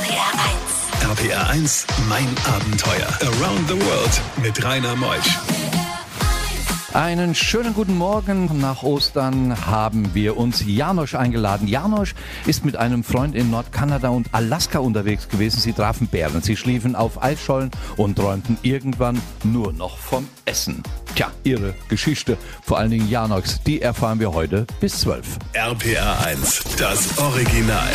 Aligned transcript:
RPR 0.00 0.32
1. 1.02 1.18
RPR 1.18 1.50
1, 1.50 1.86
mein 2.08 2.26
Abenteuer. 2.46 3.06
Around 3.20 3.68
the 3.68 3.74
World 3.74 4.22
mit 4.42 4.64
Rainer 4.64 4.96
Meusch. 4.96 5.38
Einen 6.94 7.34
schönen 7.34 7.74
guten 7.74 7.98
Morgen. 7.98 8.60
Nach 8.62 8.82
Ostern 8.82 9.66
haben 9.66 10.14
wir 10.14 10.38
uns 10.38 10.64
Janosch 10.66 11.14
eingeladen. 11.14 11.68
Janosch 11.68 12.14
ist 12.46 12.64
mit 12.64 12.76
einem 12.76 13.04
Freund 13.04 13.34
in 13.34 13.50
Nordkanada 13.50 14.08
und 14.08 14.28
Alaska 14.32 14.78
unterwegs 14.78 15.28
gewesen. 15.28 15.60
Sie 15.60 15.74
trafen 15.74 16.06
Bären, 16.06 16.40
sie 16.40 16.56
schliefen 16.56 16.96
auf 16.96 17.22
Eisschollen 17.22 17.70
und 17.98 18.16
träumten 18.16 18.56
irgendwann 18.62 19.20
nur 19.44 19.74
noch 19.74 19.98
vom 19.98 20.26
Essen. 20.46 20.82
Tja, 21.14 21.30
ihre 21.44 21.74
Geschichte, 21.90 22.38
vor 22.62 22.78
allen 22.78 22.90
Dingen 22.90 23.10
Janoschs, 23.10 23.62
die 23.64 23.82
erfahren 23.82 24.18
wir 24.18 24.32
heute 24.32 24.66
bis 24.80 25.00
12. 25.00 25.38
RPR 25.52 26.24
1, 26.24 26.64
das 26.78 27.18
Original. 27.18 27.90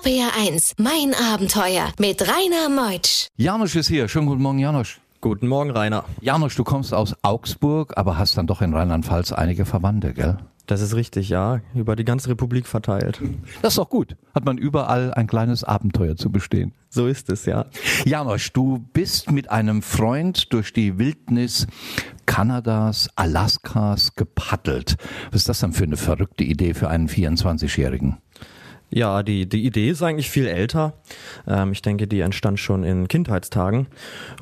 RPR 0.00 0.30
1, 0.46 0.76
mein 0.78 1.14
Abenteuer 1.14 1.92
mit 1.98 2.22
Rainer 2.22 2.70
Meutsch. 2.70 3.28
Janosch 3.36 3.76
ist 3.76 3.88
hier. 3.88 4.08
Schönen 4.08 4.26
guten 4.26 4.40
Morgen, 4.40 4.58
Janosch. 4.58 4.98
Guten 5.20 5.46
Morgen, 5.46 5.70
Rainer. 5.70 6.04
Janosch, 6.22 6.56
du 6.56 6.64
kommst 6.64 6.94
aus 6.94 7.14
Augsburg, 7.22 7.98
aber 7.98 8.16
hast 8.16 8.38
dann 8.38 8.46
doch 8.46 8.62
in 8.62 8.72
Rheinland-Pfalz 8.72 9.32
einige 9.32 9.66
Verwandte, 9.66 10.14
gell? 10.14 10.38
Das 10.66 10.80
ist 10.80 10.94
richtig, 10.94 11.28
ja. 11.28 11.60
Über 11.74 11.96
die 11.96 12.04
ganze 12.04 12.30
Republik 12.30 12.66
verteilt. 12.66 13.20
Das 13.60 13.74
ist 13.74 13.78
doch 13.78 13.90
gut. 13.90 14.16
Hat 14.34 14.46
man 14.46 14.56
überall 14.56 15.12
ein 15.12 15.26
kleines 15.26 15.64
Abenteuer 15.64 16.16
zu 16.16 16.30
bestehen. 16.30 16.72
So 16.88 17.06
ist 17.06 17.28
es, 17.28 17.44
ja. 17.44 17.66
Janosch, 18.06 18.52
du 18.54 18.78
bist 18.94 19.30
mit 19.30 19.50
einem 19.50 19.82
Freund 19.82 20.52
durch 20.54 20.72
die 20.72 20.98
Wildnis 20.98 21.66
Kanadas, 22.24 23.10
Alaskas 23.16 24.14
gepaddelt. 24.14 24.96
Was 25.30 25.42
ist 25.42 25.48
das 25.50 25.60
dann 25.60 25.72
für 25.74 25.84
eine 25.84 25.96
verrückte 25.98 26.44
Idee 26.44 26.72
für 26.72 26.88
einen 26.88 27.08
24-Jährigen? 27.08 28.16
Ja, 28.90 29.22
die, 29.22 29.48
die 29.48 29.64
Idee 29.64 29.90
ist 29.90 30.02
eigentlich 30.02 30.30
viel 30.30 30.46
älter. 30.46 30.94
Ähm, 31.46 31.72
ich 31.72 31.80
denke, 31.80 32.08
die 32.08 32.20
entstand 32.20 32.58
schon 32.58 32.82
in 32.82 33.06
Kindheitstagen. 33.06 33.86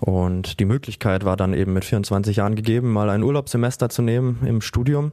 Und 0.01 0.59
die 0.59 0.65
Möglichkeit 0.65 1.25
war 1.25 1.37
dann 1.37 1.53
eben 1.53 1.75
mit 1.75 1.85
24 1.85 2.37
Jahren 2.37 2.55
gegeben, 2.55 2.91
mal 2.91 3.11
ein 3.11 3.23
Urlaubssemester 3.23 3.91
zu 3.91 4.01
nehmen 4.01 4.39
im 4.47 4.63
Studium. 4.63 5.13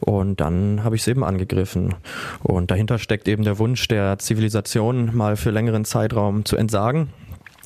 Und 0.00 0.40
dann 0.40 0.82
habe 0.82 0.96
ich 0.96 1.02
es 1.02 1.08
eben 1.08 1.22
angegriffen. 1.22 1.94
Und 2.42 2.72
dahinter 2.72 2.98
steckt 2.98 3.28
eben 3.28 3.44
der 3.44 3.58
Wunsch 3.58 3.86
der 3.86 4.18
Zivilisation, 4.18 5.14
mal 5.14 5.36
für 5.36 5.50
längeren 5.50 5.84
Zeitraum 5.84 6.44
zu 6.44 6.56
entsagen 6.56 7.08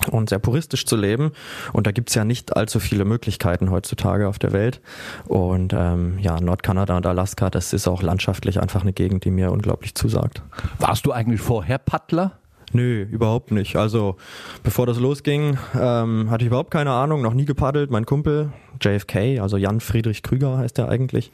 und 0.08 0.28
sehr 0.28 0.38
puristisch 0.38 0.86
zu 0.86 0.96
leben. 0.96 1.32
Und 1.72 1.86
da 1.86 1.92
gibt's 1.92 2.14
ja 2.14 2.24
nicht 2.24 2.56
allzu 2.56 2.80
viele 2.80 3.04
Möglichkeiten 3.04 3.70
heutzutage 3.70 4.28
auf 4.28 4.38
der 4.38 4.52
Welt. 4.52 4.80
Und 5.26 5.72
ähm, 5.72 6.18
ja, 6.18 6.40
Nordkanada 6.40 6.96
und 6.96 7.06
Alaska, 7.06 7.50
das 7.50 7.72
ist 7.72 7.88
auch 7.88 8.02
landschaftlich 8.02 8.60
einfach 8.60 8.82
eine 8.82 8.92
Gegend, 8.92 9.24
die 9.24 9.30
mir 9.30 9.50
unglaublich 9.52 9.94
zusagt. 9.94 10.42
Warst 10.78 11.06
du 11.06 11.12
eigentlich 11.12 11.40
vorher 11.40 11.78
Paddler? 11.78 12.32
Nö, 12.76 13.04
überhaupt 13.04 13.52
nicht. 13.52 13.74
Also 13.76 14.16
bevor 14.62 14.84
das 14.84 15.00
losging, 15.00 15.56
ähm, 15.80 16.30
hatte 16.30 16.44
ich 16.44 16.48
überhaupt 16.48 16.70
keine 16.70 16.90
Ahnung, 16.90 17.22
noch 17.22 17.32
nie 17.32 17.46
gepaddelt. 17.46 17.90
Mein 17.90 18.04
Kumpel 18.04 18.52
JFK, 18.82 19.40
also 19.40 19.56
Jan 19.56 19.80
Friedrich 19.80 20.22
Krüger 20.22 20.58
heißt 20.58 20.78
er 20.78 20.90
eigentlich, 20.90 21.32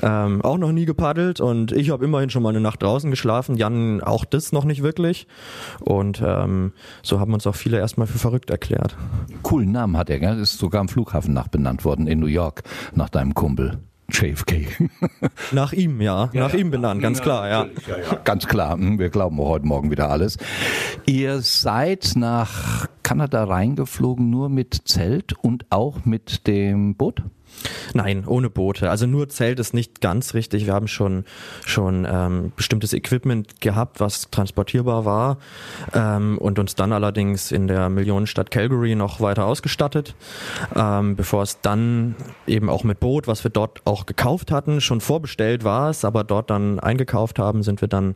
ähm, 0.00 0.42
auch 0.42 0.58
noch 0.58 0.70
nie 0.70 0.84
gepaddelt 0.84 1.40
und 1.40 1.72
ich 1.72 1.90
habe 1.90 2.04
immerhin 2.04 2.30
schon 2.30 2.44
mal 2.44 2.50
eine 2.50 2.60
Nacht 2.60 2.84
draußen 2.84 3.10
geschlafen. 3.10 3.56
Jan 3.56 4.00
auch 4.00 4.24
das 4.24 4.52
noch 4.52 4.64
nicht 4.64 4.84
wirklich. 4.84 5.26
Und 5.80 6.22
ähm, 6.24 6.72
so 7.02 7.18
haben 7.18 7.34
uns 7.34 7.48
auch 7.48 7.56
viele 7.56 7.78
erstmal 7.78 8.06
für 8.06 8.20
verrückt 8.20 8.50
erklärt. 8.50 8.96
Coolen 9.42 9.72
Namen 9.72 9.96
hat 9.96 10.08
er, 10.08 10.20
gell? 10.20 10.38
Ist 10.38 10.58
sogar 10.58 10.80
am 10.80 10.88
Flughafen 10.88 11.34
nach 11.34 11.48
benannt 11.48 11.84
worden 11.84 12.06
in 12.06 12.20
New 12.20 12.26
York, 12.26 12.62
nach 12.94 13.08
deinem 13.08 13.34
Kumpel. 13.34 13.80
JFK. 14.10 14.66
Nach 15.52 15.72
ihm, 15.72 16.00
ja. 16.00 16.30
Nach 16.32 16.54
ihm 16.54 16.70
benannt, 16.70 17.02
ganz 17.02 17.20
klar, 17.20 17.48
ja. 17.48 17.66
Ganz 18.24 18.46
klar, 18.46 18.74
hm, 18.74 18.98
wir 18.98 19.10
glauben 19.10 19.38
heute 19.38 19.66
Morgen 19.66 19.90
wieder 19.90 20.10
alles. 20.10 20.38
Ihr 21.06 21.40
seid 21.40 22.12
nach 22.16 22.88
Kanada 23.02 23.44
reingeflogen 23.44 24.30
nur 24.30 24.48
mit 24.48 24.82
Zelt 24.86 25.32
und 25.32 25.66
auch 25.70 26.04
mit 26.04 26.46
dem 26.46 26.94
Boot? 26.96 27.22
Nein, 27.94 28.24
ohne 28.26 28.50
Boote. 28.50 28.90
Also 28.90 29.06
nur 29.06 29.28
Zelt 29.28 29.58
ist 29.58 29.74
nicht 29.74 30.00
ganz 30.00 30.34
richtig. 30.34 30.66
Wir 30.66 30.74
haben 30.74 30.88
schon 30.88 31.24
schon 31.64 32.06
ähm, 32.10 32.52
bestimmtes 32.56 32.92
Equipment 32.92 33.60
gehabt, 33.60 34.00
was 34.00 34.30
transportierbar 34.30 35.04
war 35.04 35.38
ähm, 35.94 36.38
und 36.38 36.58
uns 36.58 36.74
dann 36.74 36.92
allerdings 36.92 37.52
in 37.52 37.68
der 37.68 37.88
Millionenstadt 37.88 38.50
Calgary 38.50 38.94
noch 38.94 39.20
weiter 39.20 39.46
ausgestattet, 39.46 40.14
ähm, 40.74 41.16
bevor 41.16 41.42
es 41.42 41.60
dann 41.60 42.14
eben 42.46 42.68
auch 42.68 42.84
mit 42.84 43.00
Boot, 43.00 43.26
was 43.26 43.44
wir 43.44 43.50
dort 43.50 43.80
auch 43.84 44.06
gekauft 44.06 44.50
hatten, 44.50 44.80
schon 44.80 45.00
vorbestellt 45.00 45.64
war 45.64 45.90
es, 45.90 46.04
aber 46.04 46.24
dort 46.24 46.50
dann 46.50 46.78
eingekauft 46.80 47.38
haben, 47.38 47.62
sind 47.62 47.80
wir 47.80 47.88
dann 47.88 48.14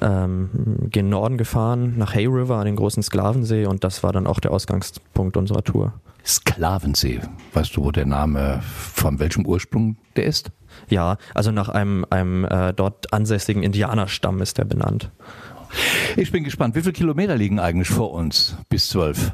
ähm, 0.00 0.50
gen 0.90 1.08
Norden 1.08 1.38
gefahren 1.38 1.94
nach 1.96 2.14
Hay 2.14 2.26
River 2.26 2.56
an 2.56 2.66
den 2.66 2.76
großen 2.76 3.02
Sklavensee 3.02 3.66
und 3.66 3.84
das 3.84 4.02
war 4.02 4.12
dann 4.12 4.26
auch 4.26 4.40
der 4.40 4.52
Ausgangspunkt 4.52 5.36
unserer 5.36 5.62
Tour. 5.62 5.92
Sklavensee. 6.28 7.20
Weißt 7.54 7.76
du, 7.76 7.84
wo 7.84 7.90
der 7.90 8.06
Name, 8.06 8.60
von 8.62 9.18
welchem 9.18 9.46
Ursprung 9.46 9.96
der 10.14 10.24
ist? 10.24 10.50
Ja, 10.88 11.16
also 11.34 11.50
nach 11.50 11.70
einem, 11.70 12.04
einem 12.10 12.44
äh, 12.44 12.74
dort 12.74 13.12
ansässigen 13.12 13.62
Indianerstamm 13.62 14.42
ist 14.42 14.58
der 14.58 14.66
benannt. 14.66 15.10
Ich 16.16 16.30
bin 16.30 16.44
gespannt, 16.44 16.74
wie 16.74 16.80
viele 16.80 16.92
Kilometer 16.92 17.36
liegen 17.36 17.58
eigentlich 17.58 17.88
vor 17.88 18.12
uns 18.12 18.56
bis 18.68 18.88
zwölf? 18.88 19.32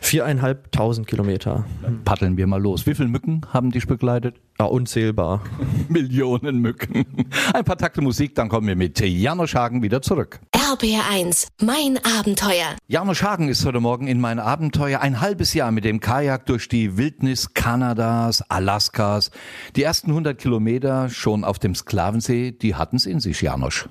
Viereinhalbtausend 0.00 1.06
Kilometer. 1.06 1.64
Dann 1.82 2.04
paddeln 2.04 2.36
wir 2.36 2.46
mal 2.46 2.60
los. 2.60 2.86
Wie 2.86 2.94
viele 2.94 3.08
Mücken 3.08 3.40
haben 3.52 3.70
dich 3.70 3.86
begleitet? 3.86 4.36
Ja, 4.58 4.66
unzählbar. 4.66 5.40
Millionen 5.88 6.58
Mücken. 6.58 7.06
Ein 7.54 7.64
paar 7.64 7.78
Takte 7.78 8.02
Musik, 8.02 8.34
dann 8.34 8.48
kommen 8.48 8.66
wir 8.66 8.76
mit 8.76 9.00
Janosch 9.00 9.54
Hagen 9.54 9.82
wieder 9.82 10.02
zurück. 10.02 10.40
RPR 10.74 11.08
1, 11.08 11.52
mein 11.62 12.00
Abenteuer. 12.18 12.74
Janosch 12.88 13.22
Hagen 13.22 13.48
ist 13.48 13.64
heute 13.64 13.78
Morgen 13.78 14.08
in 14.08 14.20
mein 14.20 14.40
Abenteuer 14.40 14.98
ein 15.00 15.20
halbes 15.20 15.54
Jahr 15.54 15.70
mit 15.70 15.84
dem 15.84 16.00
Kajak 16.00 16.46
durch 16.46 16.68
die 16.68 16.96
Wildnis 16.96 17.54
Kanadas, 17.54 18.42
Alaskas. 18.50 19.30
Die 19.76 19.84
ersten 19.84 20.10
100 20.10 20.36
Kilometer 20.36 21.10
schon 21.10 21.44
auf 21.44 21.60
dem 21.60 21.76
Sklavensee, 21.76 22.50
die 22.50 22.74
hatten's 22.74 23.06
in 23.06 23.20
sich, 23.20 23.40
Janosch. 23.40 23.88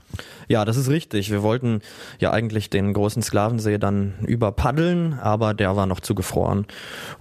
Ja, 0.49 0.65
das 0.65 0.75
ist 0.75 0.89
richtig. 0.89 1.31
Wir 1.31 1.41
wollten 1.41 1.79
ja 2.19 2.31
eigentlich 2.31 2.69
den 2.69 2.91
großen 2.91 3.21
Sklavensee 3.21 3.77
dann 3.77 4.15
überpaddeln, 4.27 5.13
aber 5.13 5.53
der 5.53 5.77
war 5.77 5.85
noch 5.85 6.01
zugefroren. 6.01 6.65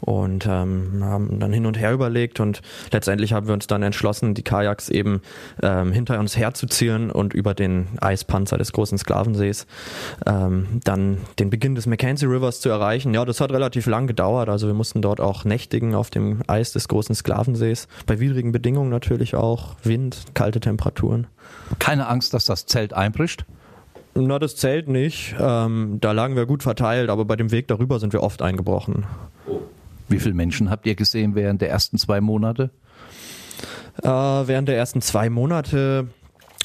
Und 0.01 0.45
ähm, 0.47 1.05
haben 1.05 1.39
dann 1.39 1.53
hin 1.53 1.67
und 1.67 1.79
her 1.79 1.93
überlegt 1.93 2.41
und 2.41 2.63
letztendlich 2.91 3.33
haben 3.33 3.47
wir 3.47 3.55
uns 3.55 3.69
dann 3.69 3.85
entschlossen, 3.85 4.35
die 4.35 4.43
Kajaks 4.43 4.89
eben 4.89 5.23
ähm, 5.63 5.93
hinter 5.93 6.19
uns 6.19 6.37
herzuziehen 6.37 7.13
und 7.13 7.33
über 7.33 7.55
den 7.55 7.87
Eispanzer 8.01 8.59
des 8.59 8.73
großen 8.73 8.99
Sklavensees 8.99 9.52
ähm, 10.27 10.81
dann 10.85 11.19
den 11.39 11.51
Beginn 11.51 11.75
des 11.75 11.87
Mackenzie 11.87 12.27
Rivers 12.27 12.61
zu 12.61 12.69
erreichen. 12.69 13.15
Ja, 13.15 13.25
das 13.25 13.41
hat 13.41 13.53
relativ 13.53 13.87
lang 13.87 14.07
gedauert. 14.07 14.49
Also 14.49 14.67
wir 14.67 14.75
mussten 14.75 15.03
dort 15.03 15.21
auch 15.21 15.45
nächtigen 15.45 15.95
auf 15.95 16.11
dem 16.11 16.43
Eis 16.47 16.73
des 16.73 16.89
großen 16.89 17.15
Sklavensees. 17.15 17.89
Bei 18.07 18.21
widrigen 18.21 18.53
Bedingungen 18.53 18.91
natürlich 18.91 19.35
auch. 19.35 19.77
Wind, 19.83 20.17
kalte 20.35 20.61
Temperaturen. 20.61 21.27
Keine 21.79 22.09
Angst, 22.09 22.35
dass 22.35 22.45
das 22.45 22.67
Zelt 22.67 22.93
einbricht? 22.93 23.45
Na, 24.15 24.39
das 24.39 24.57
Zelt 24.57 24.89
nicht. 24.89 25.35
Ähm, 25.39 25.99
da 26.01 26.13
lagen 26.13 26.37
wir 26.37 26.47
gut 26.47 26.63
verteilt, 26.63 27.09
aber 27.09 27.25
bei 27.25 27.37
dem 27.37 27.51
Weg 27.51 27.69
darüber 27.69 27.99
sind 27.99 28.13
wir 28.13 28.23
oft 28.23 28.43
eingebrochen. 28.43 29.05
Wie 30.09 30.21
viele 30.21 30.35
Menschen 30.35 30.71
habt 30.71 30.87
ihr 30.87 30.95
gesehen 30.95 31.35
während 31.35 31.63
der 31.63 31.71
ersten 31.71 31.97
zwei 31.97 32.21
Monate? 32.21 32.71
Äh, 34.03 34.09
während 34.09 34.69
der 34.69 34.77
ersten 34.77 35.01
zwei 35.01 35.31
Monate, 35.31 36.09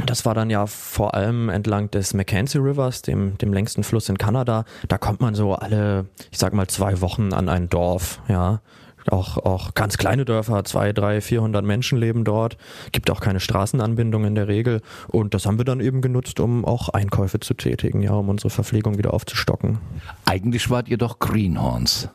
das 0.06 0.26
war 0.26 0.34
dann 0.34 0.50
ja 0.50 0.68
vor 0.68 1.16
allem 1.16 1.50
entlang 1.50 1.90
des 1.92 2.14
Mackenzie 2.14 2.60
Rivers, 2.60 3.02
dem, 3.02 3.38
dem 3.38 3.54
längsten 3.54 3.84
Fluss 3.84 4.10
in 4.10 4.18
Kanada. 4.18 4.66
Da 4.88 4.98
kommt 4.98 5.22
man 5.22 5.36
so 5.36 5.56
alle, 5.56 6.06
ich 6.32 6.38
sag 6.38 6.54
mal, 6.54 6.68
zwei 6.68 7.02
Wochen 7.02 7.34
an 7.34 7.50
ein 7.50 7.70
Dorf, 7.70 8.22
ja. 8.28 8.62
Auch, 9.10 9.38
auch 9.38 9.74
ganz 9.74 9.98
kleine 9.98 10.26
Dörfer, 10.26 10.66
zwei, 10.66 10.92
drei, 10.92 11.22
vierhundert 11.22 11.64
Menschen 11.64 11.98
leben 11.98 12.26
dort. 12.26 12.58
Gibt 12.92 13.10
auch 13.10 13.22
keine 13.22 13.40
Straßenanbindung 13.40 14.26
in 14.26 14.36
der 14.36 14.50
Regel. 14.50 14.82
Und 15.08 15.34
das 15.34 15.46
haben 15.46 15.58
wir 15.58 15.64
dann 15.64 15.80
eben 15.80 16.02
genutzt, 16.02 16.42
um 16.42 16.66
auch 16.66 16.90
Einkäufe 16.90 17.40
zu 17.40 17.54
tätigen, 17.54 18.02
ja, 18.02 18.12
um 18.12 18.28
unsere 18.28 18.50
Verpflegung 18.50 18.98
wieder 18.98 19.14
aufzustocken. 19.14 19.80
Eigentlich 20.26 20.70
wart 20.70 20.90
ihr 20.90 20.98
doch 20.98 21.20
Greenhorns. 21.20 22.10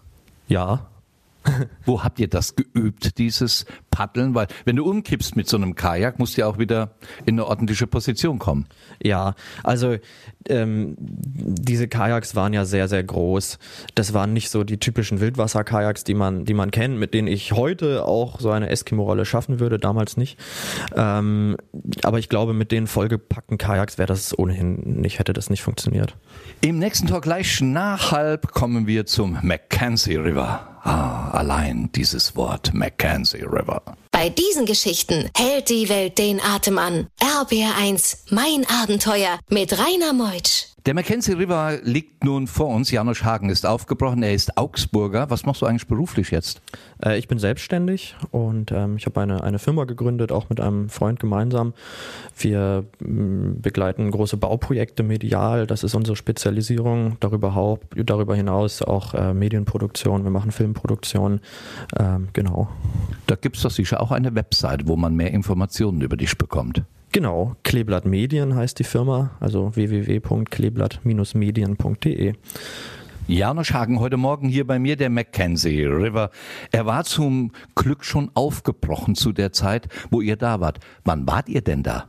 Ja, 0.49 0.87
Wo 1.85 2.03
habt 2.03 2.21
ihr 2.21 2.29
das 2.29 2.57
geübt, 2.57 3.19
dieses 3.19 3.67
Paddeln? 3.91 4.35
Weil 4.35 4.47
wenn 4.65 4.77
du 4.77 4.85
umkippst 4.85 5.37
mit 5.37 5.49
so 5.49 5.57
einem 5.57 5.75
Kajak, 5.75 6.19
musst 6.19 6.37
du 6.37 6.43
ja 6.43 6.47
auch 6.47 6.59
wieder 6.59 6.93
in 7.25 7.35
eine 7.35 7.47
ordentliche 7.47 7.87
Position 7.87 8.39
kommen. 8.39 8.67
Ja, 9.03 9.35
also 9.63 9.97
ähm, 10.49 10.97
diese 10.99 11.89
Kajaks 11.89 12.35
waren 12.35 12.53
ja 12.53 12.65
sehr, 12.65 12.89
sehr 12.89 13.03
groß. 13.03 13.59
Das 13.95 14.15
waren 14.15 14.33
nicht 14.33 14.51
so 14.51 14.65
die 14.65 14.79
typischen 14.79 15.21
Wildwasser-Kajaks, 15.21 16.05
die 16.05 16.15
man, 16.15 16.45
die 16.45 16.55
man 16.55 16.71
kennt, 16.71 16.99
mit 16.99 17.15
denen 17.15 17.29
ich 17.29 17.53
heute 17.53 18.05
auch 18.05 18.41
so 18.41 18.51
eine 18.51 18.69
Eskimo-Rolle 18.71 19.25
schaffen 19.25 19.61
würde, 19.61 19.79
damals 19.79 20.17
nicht. 20.17 20.39
Ähm, 20.95 21.57
aber 22.03 22.19
ich 22.19 22.29
glaube, 22.29 22.55
mit 22.55 22.73
den 22.73 22.87
vollgepackten 22.87 23.59
Kajaks 23.59 23.99
wäre 23.99 24.09
das 24.09 24.37
ohnehin 24.39 25.01
nicht, 25.01 25.19
hätte 25.19 25.33
das 25.33 25.51
nicht 25.51 25.63
funktioniert. 25.63 26.17
Im 26.61 26.79
nächsten 26.79 27.07
Talk 27.07 27.23
gleich 27.23 27.61
nach 27.61 28.13
halb 28.13 28.53
kommen 28.53 28.87
wir 28.87 29.07
zum 29.07 29.39
Mackenzie 29.43 30.17
River. 30.17 30.72
Ah, 30.85 31.31
allein 31.31 31.91
dieses 31.93 32.35
Wort 32.35 32.75
Mackenzie 32.75 33.45
River. 33.45 33.83
Bei 34.11 34.29
diesen 34.29 34.67
Geschichten 34.67 35.31
hält 35.37 35.69
die 35.69 35.89
Welt 35.89 36.19
den 36.19 36.41
Atem 36.41 36.79
an. 36.79 37.07
RBR1, 37.21 38.17
mein 38.31 38.67
Abenteuer 38.69 39.39
mit 39.49 39.79
Rainer 39.79 40.13
Meutsch. 40.13 40.72
Der 40.85 40.95
Mackenzie 40.95 41.35
River 41.35 41.79
liegt 41.85 42.25
nun 42.25 42.49
vor 42.49 42.67
uns. 42.67 42.91
Janusz 42.91 43.23
Hagen 43.23 43.51
ist 43.51 43.65
aufgebrochen. 43.65 44.25
Er 44.25 44.35
ist 44.35 44.59
Augsburger. 44.59 45.31
Was 45.31 45.47
machst 45.47 45.63
du 45.63 45.67
eigentlich 45.67 45.87
beruflich 45.87 46.33
jetzt? 46.33 46.61
Äh, 47.01 47.19
ich 47.19 47.29
bin 47.29 47.39
selbstständig 47.39 48.17
und 48.33 48.73
ähm, 48.73 48.97
ich 48.97 49.07
habe 49.07 49.21
eine, 49.21 49.45
eine 49.45 49.61
Firma 49.61 49.85
gegründet, 49.85 50.33
auch 50.33 50.49
mit 50.49 50.61
einem 50.61 50.89
Freund 50.89 51.21
gemeinsam. 51.21 51.73
Wir 52.37 52.85
m, 53.01 53.61
begleiten 53.61 54.11
große 54.11 54.37
Bauprojekte 54.37 55.05
medial. 55.05 55.69
Das 55.69 55.85
ist 55.85 55.95
unsere 55.95 56.17
Spezialisierung. 56.17 57.17
Darüber, 57.21 57.55
haupt, 57.55 57.95
darüber 57.95 58.35
hinaus 58.35 58.83
auch 58.83 59.15
äh, 59.15 59.35
Medienproduktion. 59.35 60.25
Wir 60.25 60.33
machen 60.33 60.51
Filmproduktion. 60.51 61.41
Ähm, 61.97 62.27
genau. 62.33 62.69
Da 63.29 63.37
gibt 63.37 63.55
es 63.57 63.63
doch 63.63 63.71
sicher 63.71 64.01
auch 64.01 64.11
eine 64.11 64.35
Website, 64.35 64.89
wo 64.89 64.97
man 64.97 65.15
mehr 65.15 65.31
Informationen 65.31 66.01
über 66.01 66.17
dich 66.17 66.37
bekommt. 66.37 66.83
Genau, 67.13 67.55
Kleeblatt 67.63 68.05
Medien 68.07 68.55
heißt 68.55 68.79
die 68.79 68.85
Firma, 68.85 69.33
also 69.39 69.77
www.kleeblatt-medien.de. 69.77 72.33
Janusz 73.29 73.73
Hagen, 73.75 74.01
heute 74.01 74.17
Morgen 74.17 74.49
hier 74.49 74.67
bei 74.67 74.79
mir 74.79 74.97
der 74.97 75.11
Mackenzie 75.11 75.85
River. 75.85 76.31
Er 76.71 76.87
war 76.87 77.05
zum 77.05 77.53
Glück 77.75 78.07
schon 78.07 78.31
aufgebrochen 78.33 79.15
zu 79.15 79.33
der 79.33 79.53
Zeit, 79.53 79.91
wo 80.11 80.23
ihr 80.23 80.37
da 80.37 80.61
wart. 80.61 80.81
Wann 81.05 81.27
wart 81.27 81.51
ihr 81.51 81.61
denn 81.61 81.83
da? 81.83 82.07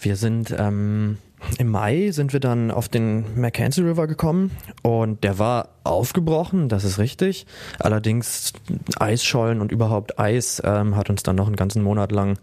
Wir 0.00 0.16
sind 0.16 0.56
ähm, 0.58 1.18
im 1.58 1.68
Mai 1.68 2.10
sind 2.10 2.32
wir 2.32 2.40
dann 2.40 2.70
auf 2.70 2.88
den 2.88 3.40
Mackenzie 3.40 3.82
River 3.82 4.06
gekommen 4.06 4.50
und 4.82 5.24
der 5.24 5.38
war 5.38 5.70
aufgebrochen, 5.84 6.68
das 6.68 6.84
ist 6.84 6.98
richtig. 6.98 7.46
Allerdings 7.78 8.52
Eisschollen 8.98 9.60
und 9.60 9.72
überhaupt 9.72 10.18
Eis 10.18 10.60
ähm, 10.64 10.96
hat 10.96 11.10
uns 11.10 11.22
dann 11.22 11.36
noch 11.36 11.46
einen 11.46 11.56
ganzen 11.56 11.82
Monat 11.82 12.12
lang 12.12 12.38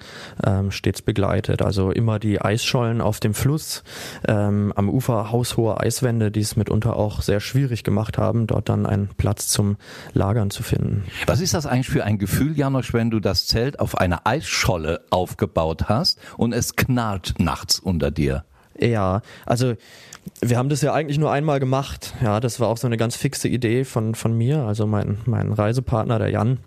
ähm, 0.46 0.72
stets 0.72 1.02
begleitet. 1.02 1.62
Also 1.62 1.92
immer 1.92 2.20
die 2.20 2.42
Eisschollen 2.42 3.02
auf 3.02 3.20
dem 3.20 3.34
Fluss, 3.34 3.84
ähm, 4.28 4.74
am 4.76 4.90
Ufer 4.90 5.32
haushohe 5.32 5.80
Eiswände, 5.80 6.32
die 6.32 6.40
es 6.40 6.56
mitunter 6.56 6.96
auch 6.96 7.22
sehr 7.22 7.40
schwierig 7.40 7.84
gemacht 7.84 8.18
haben, 8.18 8.48
dort 8.48 8.70
dann 8.70 8.86
einen 8.86 9.10
Platz 9.10 9.48
zum 9.48 9.78
Lagern 10.14 10.50
zu 10.50 10.64
finden. 10.64 11.06
Was 11.28 11.42
ist 11.42 11.54
das 11.54 11.66
eigentlich 11.66 11.90
für 11.90 12.04
ein 12.04 12.18
Gefühl, 12.18 12.58
Janosch, 12.58 12.94
wenn 12.94 13.12
du 13.12 13.20
das 13.20 13.46
Zelt 13.46 13.80
auf 13.80 13.98
einer 13.98 14.26
Eisscholle 14.26 15.02
aufgebaut 15.12 15.88
hast 15.88 16.20
und 16.38 16.54
es 16.54 16.76
knarrt 16.76 17.36
nachts 17.38 17.80
unter 17.80 18.10
dir? 18.12 18.44
Ja, 18.80 19.22
also 19.46 19.76
wir 20.42 20.58
haben 20.58 20.70
das 20.70 20.82
ja 20.82 20.94
eigentlich 20.94 21.18
nur 21.18 21.32
einmal 21.32 21.60
gemacht. 21.60 22.14
Ja, 22.22 22.40
das 22.40 22.60
war 22.60 22.68
auch 22.68 22.78
so 22.78 22.88
eine 22.88 22.98
ganz 22.98 23.16
fixe 23.16 23.48
Idee 23.48 23.84
von, 23.84 24.16
von 24.16 24.38
mir. 24.38 24.64
Also 24.64 24.88
mein, 24.88 25.20
mein 25.26 25.54
Reisepartner, 25.54 26.20
der 26.20 26.30
Jan, 26.30 26.60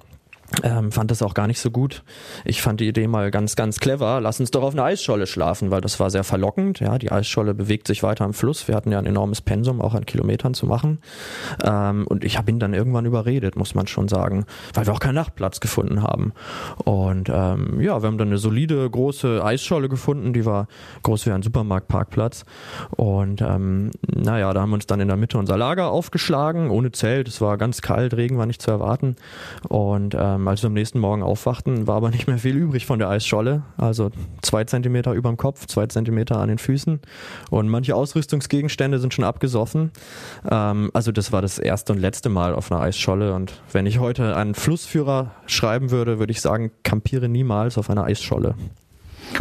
ähm, 0.63 0.93
fand 0.93 1.11
das 1.11 1.23
auch 1.23 1.35
gar 1.35 1.47
nicht 1.47 1.61
so 1.61 1.71
gut. 1.71 2.03
Ich 2.45 2.63
fand 2.63 2.81
die 2.81 2.89
Idee 2.89 3.07
mal 3.07 3.31
ganz, 3.31 3.55
ganz 3.55 3.81
clever. 3.81 4.21
Lass 4.21 4.41
uns 4.41 4.51
doch 4.51 4.63
auf 4.63 4.73
einer 4.73 4.85
Eisscholle 4.85 5.27
schlafen, 5.27 5.71
weil 5.71 5.83
das 5.83 6.01
war 6.01 6.11
sehr 6.11 6.25
verlockend. 6.25 6.81
Ja, 6.81 6.99
die 6.99 7.13
Eisscholle 7.13 7.55
bewegt 7.55 7.87
sich 7.87 8.03
weiter 8.03 8.25
am 8.25 8.33
Fluss. 8.33 8.67
Wir 8.67 8.75
hatten 8.75 8.91
ja 8.91 8.99
ein 8.99 9.07
enormes 9.07 9.43
Pensum, 9.43 9.81
auch 9.83 9.95
an 9.95 10.07
Kilometern 10.07 10.55
zu 10.55 10.67
machen. 10.67 11.01
Ähm, 11.63 12.07
und 12.07 12.25
ich 12.25 12.39
habe 12.39 12.51
ihn 12.51 12.59
dann 12.59 12.73
irgendwann 12.73 13.05
überredet, 13.05 13.57
muss 13.57 13.75
man 13.75 13.87
schon 13.87 14.09
sagen, 14.09 14.47
weil 14.73 14.87
wir 14.87 14.95
auch 14.95 15.01
keinen 15.01 15.17
Nachtplatz 15.17 15.61
gefunden 15.61 16.03
haben. 16.03 16.33
Und 16.85 17.29
ähm, 17.29 17.81
ja, 17.81 18.03
wir 18.03 18.07
haben 18.07 18.19
dann 18.19 18.29
eine 18.29 18.39
solide, 18.39 18.89
große 18.89 19.45
Eisscholle 19.45 19.91
gefunden, 19.91 20.33
die 20.33 20.47
war 20.47 20.67
groß 21.03 21.27
wie 21.27 21.31
ein 21.31 21.43
Supermarktparkplatz. 21.43 22.47
Und 22.97 23.43
ähm, 23.43 23.91
naja, 24.07 24.55
da 24.55 24.63
haben 24.63 24.71
wir 24.71 24.77
uns 24.77 24.87
dann 24.87 25.01
in 25.01 25.09
der 25.09 25.19
Mitte 25.19 25.37
unser 25.37 25.59
Lager 25.59 25.91
aufgeschlagen, 25.91 26.71
ohne 26.71 26.91
Zelt. 26.91 27.29
Es 27.29 27.43
war 27.43 27.59
ganz 27.59 27.83
kalt, 27.83 28.15
Regen 28.15 28.39
war 28.39 28.47
nicht 28.47 28.63
zu 28.63 28.71
erwarten. 28.71 29.17
Und 29.69 30.17
ähm, 30.19 30.38
ähm, 30.39 30.49
als 30.49 30.63
wir 30.63 30.69
am 30.69 30.75
nächsten 30.75 30.99
Morgen 30.99 31.23
aufwachten, 31.23 31.87
war 31.87 31.97
aber 31.97 32.11
nicht 32.11 32.27
mehr 32.27 32.39
viel 32.39 32.57
übrig 32.57 32.87
von 32.87 32.99
der 32.99 33.09
Eisscholle. 33.09 33.63
Also 33.77 34.11
zwei 34.43 34.65
Zentimeter 34.65 35.13
über 35.13 35.29
dem 35.29 35.37
Kopf, 35.37 35.67
zwei 35.67 35.87
Zentimeter 35.87 36.39
an 36.39 36.49
den 36.49 36.59
Füßen. 36.59 37.01
Und 37.51 37.69
manche 37.69 37.95
Ausrüstungsgegenstände 37.95 38.99
sind 38.99 39.15
schon 39.15 39.25
abgesoffen. 39.25 39.91
Ähm, 40.51 40.91
also 40.95 41.13
das 41.13 41.33
war 41.33 41.43
das 41.43 41.59
erste 41.59 41.93
und 41.93 41.99
letzte 41.99 42.29
Mal 42.29 42.55
auf 42.55 42.71
einer 42.71 42.81
Eisscholle. 42.81 43.35
Und 43.35 43.61
wenn 43.73 43.87
ich 43.87 43.99
heute 43.99 44.37
einen 44.37 44.55
Flussführer 44.55 45.33
schreiben 45.47 45.91
würde, 45.91 46.19
würde 46.19 46.33
ich 46.33 46.41
sagen, 46.41 46.71
kampiere 46.83 47.29
niemals 47.29 47.79
auf 47.79 47.91
einer 47.91 48.05
Eisscholle. 48.05 48.55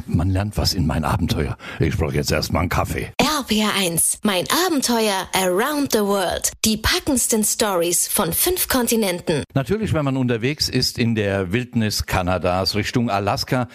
Man 0.05 0.29
lernt 0.29 0.57
was 0.57 0.73
in 0.73 0.85
mein 0.85 1.05
Abenteuer. 1.05 1.57
Ich 1.79 1.97
brauche 1.97 2.13
jetzt 2.13 2.31
erstmal 2.31 2.61
einen 2.61 2.69
Kaffee. 2.69 3.11
RPR1, 3.47 4.19
mein 4.23 4.45
Abenteuer 4.67 5.27
around 5.33 5.94
the 5.94 5.99
world. 5.99 6.51
Die 6.65 6.75
packendsten 6.75 7.44
Stories 7.44 8.07
von 8.07 8.33
fünf 8.33 8.67
Kontinenten. 8.67 9.44
Natürlich, 9.53 9.94
wenn 9.94 10.03
man 10.03 10.17
unterwegs 10.17 10.67
ist 10.67 10.97
in 10.97 11.15
der 11.15 11.53
Wildnis 11.53 12.05
Kanadas 12.05 12.75
Richtung 12.75 13.09
Alaska, 13.09 13.69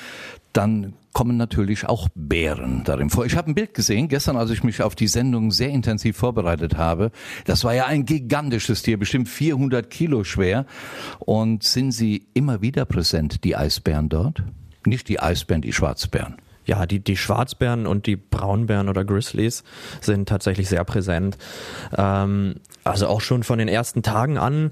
dann 0.52 0.92
kommen 1.14 1.38
natürlich 1.38 1.86
auch 1.86 2.08
Bären 2.14 2.84
darin 2.84 3.08
vor. 3.08 3.24
Ich 3.24 3.36
habe 3.36 3.50
ein 3.50 3.54
Bild 3.54 3.72
gesehen, 3.72 4.08
gestern, 4.08 4.36
als 4.36 4.50
ich 4.50 4.62
mich 4.62 4.82
auf 4.82 4.94
die 4.94 5.08
Sendung 5.08 5.50
sehr 5.50 5.70
intensiv 5.70 6.18
vorbereitet 6.18 6.76
habe. 6.76 7.10
Das 7.46 7.64
war 7.64 7.74
ja 7.74 7.86
ein 7.86 8.04
gigantisches 8.04 8.82
Tier, 8.82 8.98
bestimmt 8.98 9.28
400 9.28 9.88
Kilo 9.88 10.24
schwer. 10.24 10.66
Und 11.18 11.62
sind 11.62 11.92
sie 11.92 12.26
immer 12.34 12.60
wieder 12.60 12.84
präsent, 12.84 13.44
die 13.44 13.56
Eisbären 13.56 14.10
dort? 14.10 14.42
Nicht 14.84 15.08
die 15.08 15.20
Eisbären, 15.20 15.62
die 15.62 15.72
Schwarzbären. 15.72 16.36
Ja, 16.64 16.86
die, 16.86 17.00
die 17.00 17.16
Schwarzbären 17.16 17.86
und 17.86 18.06
die 18.06 18.16
Braunbären 18.16 18.88
oder 18.88 19.04
Grizzlies 19.04 19.64
sind 20.00 20.28
tatsächlich 20.28 20.68
sehr 20.68 20.84
präsent. 20.84 21.36
Ähm, 21.96 22.56
also 22.84 23.06
auch 23.06 23.20
schon 23.20 23.42
von 23.42 23.58
den 23.58 23.68
ersten 23.68 24.02
Tagen 24.02 24.38
an. 24.38 24.70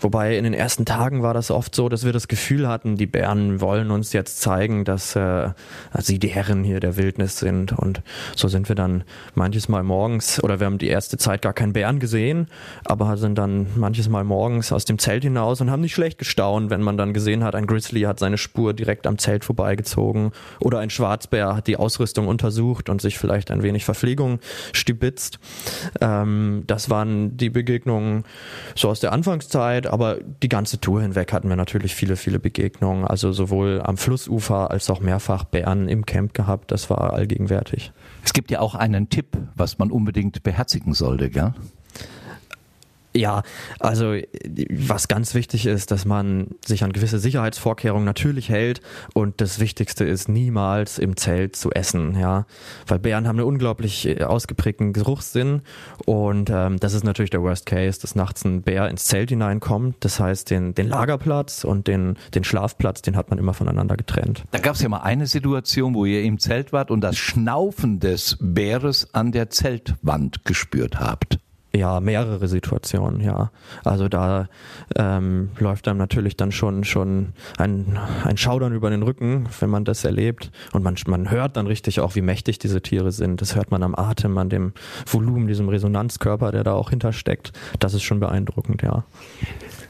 Wobei 0.00 0.36
in 0.36 0.44
den 0.44 0.54
ersten 0.54 0.84
Tagen 0.84 1.22
war 1.22 1.34
das 1.34 1.50
oft 1.50 1.74
so, 1.74 1.88
dass 1.88 2.04
wir 2.04 2.12
das 2.12 2.28
Gefühl 2.28 2.68
hatten, 2.68 2.96
die 2.96 3.06
Bären 3.06 3.60
wollen 3.60 3.90
uns 3.90 4.12
jetzt 4.12 4.40
zeigen, 4.40 4.84
dass 4.84 5.16
äh, 5.16 5.50
sie 5.98 6.18
die 6.18 6.28
Herren 6.28 6.64
hier 6.64 6.80
der 6.80 6.96
Wildnis 6.96 7.38
sind. 7.38 7.72
Und 7.72 8.02
so 8.34 8.48
sind 8.48 8.68
wir 8.68 8.76
dann 8.76 9.04
manches 9.34 9.68
Mal 9.68 9.82
morgens, 9.82 10.42
oder 10.42 10.60
wir 10.60 10.66
haben 10.66 10.78
die 10.78 10.88
erste 10.88 11.16
Zeit 11.16 11.42
gar 11.42 11.52
keinen 11.52 11.72
Bären 11.72 12.00
gesehen, 12.00 12.48
aber 12.84 13.16
sind 13.16 13.36
dann 13.38 13.66
manches 13.76 14.08
Mal 14.08 14.24
morgens 14.24 14.72
aus 14.72 14.84
dem 14.84 14.98
Zelt 14.98 15.22
hinaus 15.22 15.60
und 15.60 15.70
haben 15.70 15.80
nicht 15.80 15.94
schlecht 15.94 16.18
gestaunt, 16.18 16.70
wenn 16.70 16.82
man 16.82 16.96
dann 16.96 17.12
gesehen 17.12 17.44
hat, 17.44 17.54
ein 17.54 17.66
Grizzly 17.66 18.02
hat 18.02 18.18
seine 18.18 18.38
Spur 18.38 18.74
direkt 18.74 19.06
am 19.06 19.18
Zelt 19.18 19.44
vorbeigezogen 19.44 20.32
oder 20.60 20.80
ein 20.80 20.90
Schwarzbär 20.90 21.54
hat 21.54 21.66
die 21.66 21.76
Ausrüstung 21.76 22.28
untersucht 22.28 22.88
und 22.88 23.00
sich 23.00 23.18
vielleicht 23.18 23.50
ein 23.50 23.62
wenig 23.62 23.84
Verpflegung 23.84 24.40
stibitzt. 24.72 25.38
Ähm, 26.00 26.64
das 26.66 26.90
waren 26.90 27.36
die 27.36 27.43
die 27.44 27.50
Begegnungen 27.50 28.24
so 28.74 28.88
aus 28.88 29.00
der 29.00 29.12
Anfangszeit, 29.12 29.86
aber 29.86 30.18
die 30.42 30.48
ganze 30.48 30.80
Tour 30.80 31.02
hinweg 31.02 31.32
hatten 31.32 31.48
wir 31.48 31.56
natürlich 31.56 31.94
viele, 31.94 32.16
viele 32.16 32.38
Begegnungen. 32.38 33.04
Also 33.04 33.32
sowohl 33.32 33.80
am 33.82 33.96
Flussufer 33.96 34.70
als 34.70 34.90
auch 34.90 35.00
mehrfach 35.00 35.44
Bären 35.44 35.88
im 35.88 36.06
Camp 36.06 36.34
gehabt. 36.34 36.70
Das 36.72 36.90
war 36.90 37.12
allgegenwärtig. 37.12 37.92
Es 38.24 38.32
gibt 38.32 38.50
ja 38.50 38.60
auch 38.60 38.74
einen 38.74 39.08
Tipp, 39.10 39.36
was 39.54 39.78
man 39.78 39.90
unbedingt 39.90 40.42
beherzigen 40.42 40.94
sollte, 40.94 41.30
gell? 41.30 41.52
Ja, 43.16 43.42
also 43.78 44.16
was 44.70 45.06
ganz 45.06 45.34
wichtig 45.34 45.66
ist, 45.66 45.92
dass 45.92 46.04
man 46.04 46.48
sich 46.66 46.82
an 46.82 46.92
gewisse 46.92 47.20
Sicherheitsvorkehrungen 47.20 48.04
natürlich 48.04 48.48
hält 48.48 48.80
und 49.12 49.40
das 49.40 49.60
Wichtigste 49.60 50.04
ist 50.04 50.28
niemals 50.28 50.98
im 50.98 51.16
Zelt 51.16 51.54
zu 51.54 51.70
essen, 51.70 52.18
ja, 52.18 52.46
weil 52.88 52.98
Bären 52.98 53.28
haben 53.28 53.38
einen 53.38 53.46
unglaublich 53.46 54.08
äh, 54.08 54.24
ausgeprägten 54.24 54.92
Geruchssinn 54.92 55.62
und 56.06 56.50
ähm, 56.50 56.80
das 56.80 56.92
ist 56.92 57.04
natürlich 57.04 57.30
der 57.30 57.42
Worst 57.42 57.66
Case, 57.66 58.00
dass 58.00 58.16
nachts 58.16 58.44
ein 58.44 58.62
Bär 58.62 58.88
ins 58.88 59.04
Zelt 59.04 59.30
hineinkommt. 59.30 59.96
Das 60.00 60.18
heißt, 60.18 60.50
den, 60.50 60.74
den 60.74 60.88
Lagerplatz 60.88 61.62
und 61.62 61.86
den, 61.86 62.16
den 62.34 62.42
Schlafplatz, 62.42 63.02
den 63.02 63.16
hat 63.16 63.30
man 63.30 63.38
immer 63.38 63.54
voneinander 63.54 63.96
getrennt. 63.96 64.42
Da 64.50 64.58
gab 64.58 64.74
es 64.74 64.82
ja 64.82 64.88
mal 64.88 65.02
eine 65.02 65.28
Situation, 65.28 65.94
wo 65.94 66.04
ihr 66.04 66.22
im 66.22 66.40
Zelt 66.40 66.72
wart 66.72 66.90
und 66.90 67.00
das 67.00 67.16
Schnaufen 67.16 68.00
des 68.00 68.36
Bäres 68.40 69.14
an 69.14 69.30
der 69.30 69.50
Zeltwand 69.50 70.44
gespürt 70.44 70.98
habt. 70.98 71.38
Ja, 71.74 71.98
mehrere 71.98 72.46
Situationen, 72.46 73.20
ja. 73.20 73.50
Also 73.82 74.08
da 74.08 74.48
ähm, 74.94 75.50
läuft 75.58 75.88
einem 75.88 75.98
natürlich 75.98 76.36
dann 76.36 76.52
schon 76.52 76.84
schon 76.84 77.32
ein, 77.58 77.98
ein 78.24 78.36
Schaudern 78.36 78.72
über 78.72 78.90
den 78.90 79.02
Rücken, 79.02 79.48
wenn 79.58 79.70
man 79.70 79.84
das 79.84 80.04
erlebt. 80.04 80.52
Und 80.72 80.84
man, 80.84 80.94
man 81.08 81.30
hört 81.30 81.56
dann 81.56 81.66
richtig 81.66 81.98
auch, 81.98 82.14
wie 82.14 82.20
mächtig 82.20 82.60
diese 82.60 82.80
Tiere 82.80 83.10
sind. 83.10 83.40
Das 83.40 83.56
hört 83.56 83.72
man 83.72 83.82
am 83.82 83.96
Atem, 83.96 84.38
an 84.38 84.50
dem 84.50 84.72
Volumen, 85.04 85.48
diesem 85.48 85.68
Resonanzkörper, 85.68 86.52
der 86.52 86.62
da 86.62 86.74
auch 86.74 86.90
hintersteckt. 86.90 87.52
Das 87.80 87.92
ist 87.92 88.02
schon 88.02 88.20
beeindruckend, 88.20 88.82
ja. 88.82 89.04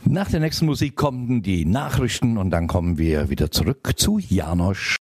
Nach 0.05 0.31
der 0.31 0.41
nächsten 0.41 0.64
Musik 0.64 0.97
kommen 0.97 1.43
die 1.43 1.67
Nachrichten 1.67 2.38
und 2.38 2.50
dann 2.50 2.67
kommen 2.67 2.97
wir 2.97 3.29
wieder 3.29 3.50
zurück 3.50 3.93
zu 3.97 4.19
Janosch. 4.19 5.04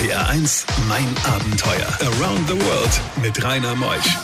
RPR1. 0.00 0.08
RPR 0.08 0.28
1, 0.30 0.66
mein 0.88 1.06
Abenteuer. 1.24 1.86
Around 2.00 2.48
the 2.48 2.54
World 2.54 3.00
mit 3.22 3.44
Rainer 3.44 3.74
Meusch. 3.74 4.16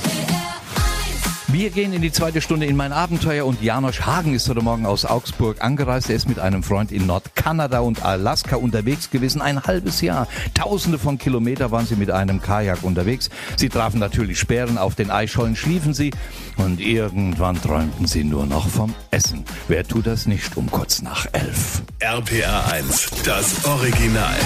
Wir 1.49 1.71
gehen 1.71 1.93
in 1.93 2.03
die 2.03 2.13
zweite 2.13 2.41
Stunde 2.41 2.67
in 2.67 2.77
mein 2.77 2.93
Abenteuer 2.93 3.45
und 3.45 3.63
Janosch 3.63 4.03
Hagen 4.03 4.35
ist 4.35 4.49
heute 4.49 4.63
Morgen 4.63 4.87
aus 4.87 5.05
Augsburg 5.05 5.63
angereist. 5.63 6.09
Er 6.09 6.17
ist 6.17 6.29
mit 6.29 6.39
einem 6.39 6.63
Freund 6.63 6.93
in 6.93 7.07
Nordkanada 7.07 7.81
und 7.81 8.05
Alaska 8.05 8.57
unterwegs 8.57 9.11
gewesen. 9.11 9.43
Ein 9.43 9.63
halbes 9.65 10.01
Jahr. 10.01 10.29
Tausende 10.55 10.99
von 10.99 11.19
Kilometern 11.19 11.71
waren 11.71 11.87
sie 11.87 11.97
mit 11.97 12.11
einem 12.11 12.41
Kajak 12.41 12.83
unterwegs. 12.83 13.29
Sie 13.57 13.69
trafen 13.69 14.01
natürlich 14.01 14.39
Sperren, 14.39 14.79
auf 14.79 14.95
den 14.95 15.11
Eischollen 15.11 15.57
schliefen 15.57 15.93
sie 15.93 16.11
und 16.57 16.81
irgendwann 16.81 17.61
träumten 17.61 18.07
sie 18.07 18.25
nur 18.25 18.47
noch 18.47 18.69
vom 18.69 18.95
Essen. 19.11 19.45
Wer 19.69 19.87
tut 19.87 20.07
das 20.07 20.27
nicht 20.27 20.57
um 20.57 20.71
kurz 20.71 21.03
nach 21.03 21.27
elf? 21.33 21.83
RPA 22.01 22.65
1, 22.73 23.11
das 23.25 23.65
Original. 23.67 24.37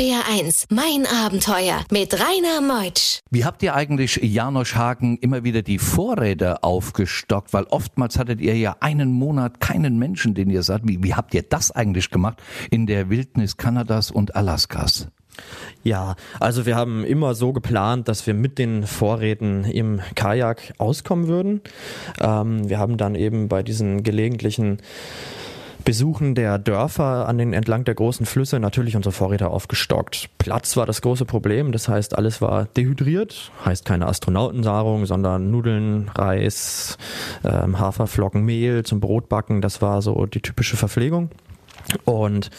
RPR 0.00 0.22
1, 0.30 0.68
mein 0.70 1.04
Abenteuer 1.04 1.84
mit 1.90 2.14
Rainer 2.14 2.62
Meutsch. 2.62 3.20
Wie 3.30 3.44
habt 3.44 3.62
ihr 3.62 3.74
eigentlich, 3.74 4.18
Janosch 4.22 4.74
Hagen, 4.74 5.18
immer 5.18 5.44
wieder 5.44 5.60
die 5.60 5.78
Vorräte 5.78 6.62
aufgestockt? 6.62 7.52
Weil 7.52 7.64
oftmals 7.64 8.18
hattet 8.18 8.40
ihr 8.40 8.56
ja 8.56 8.76
einen 8.80 9.12
Monat 9.12 9.60
keinen 9.60 9.98
Menschen, 9.98 10.32
den 10.32 10.48
ihr 10.48 10.62
sagt. 10.62 10.88
Wie, 10.88 11.02
wie 11.02 11.12
habt 11.12 11.34
ihr 11.34 11.42
das 11.42 11.70
eigentlich 11.70 12.10
gemacht 12.10 12.40
in 12.70 12.86
der 12.86 13.10
Wildnis 13.10 13.58
Kanadas 13.58 14.10
und 14.10 14.36
Alaskas? 14.36 15.08
Ja, 15.82 16.16
also 16.38 16.64
wir 16.64 16.76
haben 16.76 17.04
immer 17.04 17.34
so 17.34 17.52
geplant, 17.52 18.08
dass 18.08 18.26
wir 18.26 18.32
mit 18.32 18.58
den 18.58 18.86
Vorräten 18.86 19.64
im 19.64 20.00
Kajak 20.14 20.72
auskommen 20.78 21.28
würden. 21.28 21.60
Ähm, 22.22 22.70
wir 22.70 22.78
haben 22.78 22.96
dann 22.96 23.14
eben 23.14 23.48
bei 23.48 23.62
diesen 23.62 24.02
gelegentlichen 24.02 24.78
Besuchen 25.90 26.36
der 26.36 26.60
Dörfer 26.60 27.26
an 27.26 27.36
den 27.36 27.52
entlang 27.52 27.82
der 27.82 27.96
großen 27.96 28.24
Flüsse 28.24 28.60
natürlich 28.60 28.94
unsere 28.94 29.12
Vorräte 29.12 29.48
aufgestockt. 29.48 30.30
Platz 30.38 30.76
war 30.76 30.86
das 30.86 31.02
große 31.02 31.24
Problem, 31.24 31.72
das 31.72 31.88
heißt, 31.88 32.16
alles 32.16 32.40
war 32.40 32.66
dehydriert, 32.76 33.50
heißt 33.64 33.86
keine 33.86 34.06
Astronautennahrung, 34.06 35.06
sondern 35.06 35.50
Nudeln, 35.50 36.08
Reis, 36.14 36.96
ähm, 37.42 37.80
Haferflocken, 37.80 38.44
Mehl 38.44 38.84
zum 38.84 39.00
Brotbacken, 39.00 39.62
das 39.62 39.82
war 39.82 40.00
so 40.00 40.26
die 40.26 40.40
typische 40.40 40.76
Verpflegung. 40.76 41.30
Und 42.04 42.50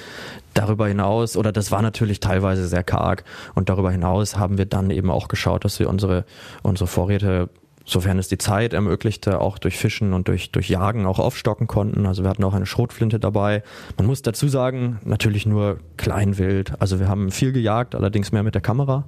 darüber 0.53 0.89
hinaus, 0.89 1.37
oder 1.37 1.53
das 1.53 1.71
war 1.71 1.81
natürlich 1.81 2.19
teilweise 2.19 2.67
sehr 2.67 2.83
karg, 2.83 3.23
und 3.55 3.69
darüber 3.69 3.91
hinaus 3.91 4.37
haben 4.37 4.57
wir 4.57 4.65
dann 4.65 4.91
eben 4.91 5.09
auch 5.09 5.29
geschaut, 5.29 5.63
dass 5.63 5.79
wir 5.79 5.89
unsere, 5.89 6.25
unsere 6.63 6.87
Vorräte 6.87 7.47
sofern 7.91 8.17
es 8.19 8.29
die 8.29 8.37
Zeit 8.37 8.73
ermöglichte, 8.73 9.39
auch 9.41 9.57
durch 9.57 9.77
Fischen 9.77 10.13
und 10.13 10.27
durch, 10.27 10.51
durch 10.51 10.69
Jagen 10.69 11.05
auch 11.05 11.19
aufstocken 11.19 11.67
konnten. 11.67 12.05
Also 12.05 12.23
wir 12.23 12.29
hatten 12.29 12.43
auch 12.43 12.53
eine 12.53 12.65
Schrotflinte 12.65 13.19
dabei. 13.19 13.63
Man 13.97 14.07
muss 14.07 14.21
dazu 14.21 14.47
sagen, 14.47 14.99
natürlich 15.03 15.45
nur 15.45 15.79
Kleinwild. 15.97 16.81
Also 16.81 16.99
wir 16.99 17.09
haben 17.09 17.31
viel 17.31 17.51
gejagt, 17.51 17.93
allerdings 17.93 18.31
mehr 18.31 18.43
mit 18.43 18.55
der 18.55 18.61
Kamera 18.61 19.05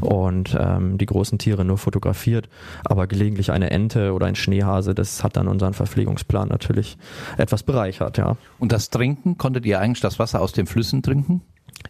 und 0.00 0.56
ähm, 0.58 0.98
die 0.98 1.06
großen 1.06 1.38
Tiere 1.38 1.64
nur 1.64 1.78
fotografiert. 1.78 2.48
Aber 2.84 3.06
gelegentlich 3.06 3.52
eine 3.52 3.70
Ente 3.70 4.12
oder 4.12 4.26
ein 4.26 4.36
Schneehase, 4.36 4.94
das 4.94 5.22
hat 5.22 5.36
dann 5.36 5.46
unseren 5.46 5.74
Verpflegungsplan 5.74 6.48
natürlich 6.48 6.98
etwas 7.36 7.62
bereichert, 7.62 8.18
ja. 8.18 8.36
Und 8.58 8.72
das 8.72 8.90
Trinken, 8.90 9.38
konntet 9.38 9.64
ihr 9.66 9.80
eigentlich 9.80 10.00
das 10.00 10.18
Wasser 10.18 10.40
aus 10.40 10.52
den 10.52 10.66
Flüssen 10.66 11.02
trinken? 11.02 11.42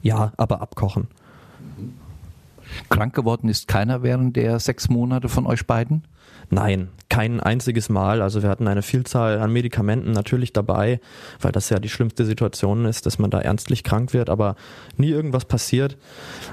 Ja, 0.03 0.33
aber 0.37 0.61
abkochen. 0.61 1.09
Krank 2.91 3.15
geworden 3.15 3.49
ist 3.49 3.69
keiner 3.69 4.03
während 4.03 4.37
der 4.37 4.59
sechs 4.59 4.89
Monate 4.89 5.29
von 5.29 5.47
euch 5.47 5.67
beiden? 5.67 6.03
Nein, 6.51 6.89
kein 7.09 7.41
einziges 7.41 7.89
Mal. 7.89 8.23
Also 8.23 8.43
wir 8.43 8.49
hatten 8.49 8.69
eine 8.69 8.83
Vielzahl 8.83 9.39
an 9.39 9.53
Medikamenten 9.53 10.13
natürlich 10.13 10.53
dabei, 10.53 11.01
weil 11.41 11.53
das 11.53 11.71
ja 11.71 11.79
die 11.79 11.89
schlimmste 11.89 12.25
Situation 12.25 12.85
ist, 12.85 13.07
dass 13.07 13.19
man 13.19 13.31
da 13.31 13.41
ernstlich 13.41 13.85
krank 13.85 14.13
wird, 14.13 14.31
aber 14.31 14.57
nie 14.97 15.11
irgendwas 15.11 15.45
passiert. 15.45 15.97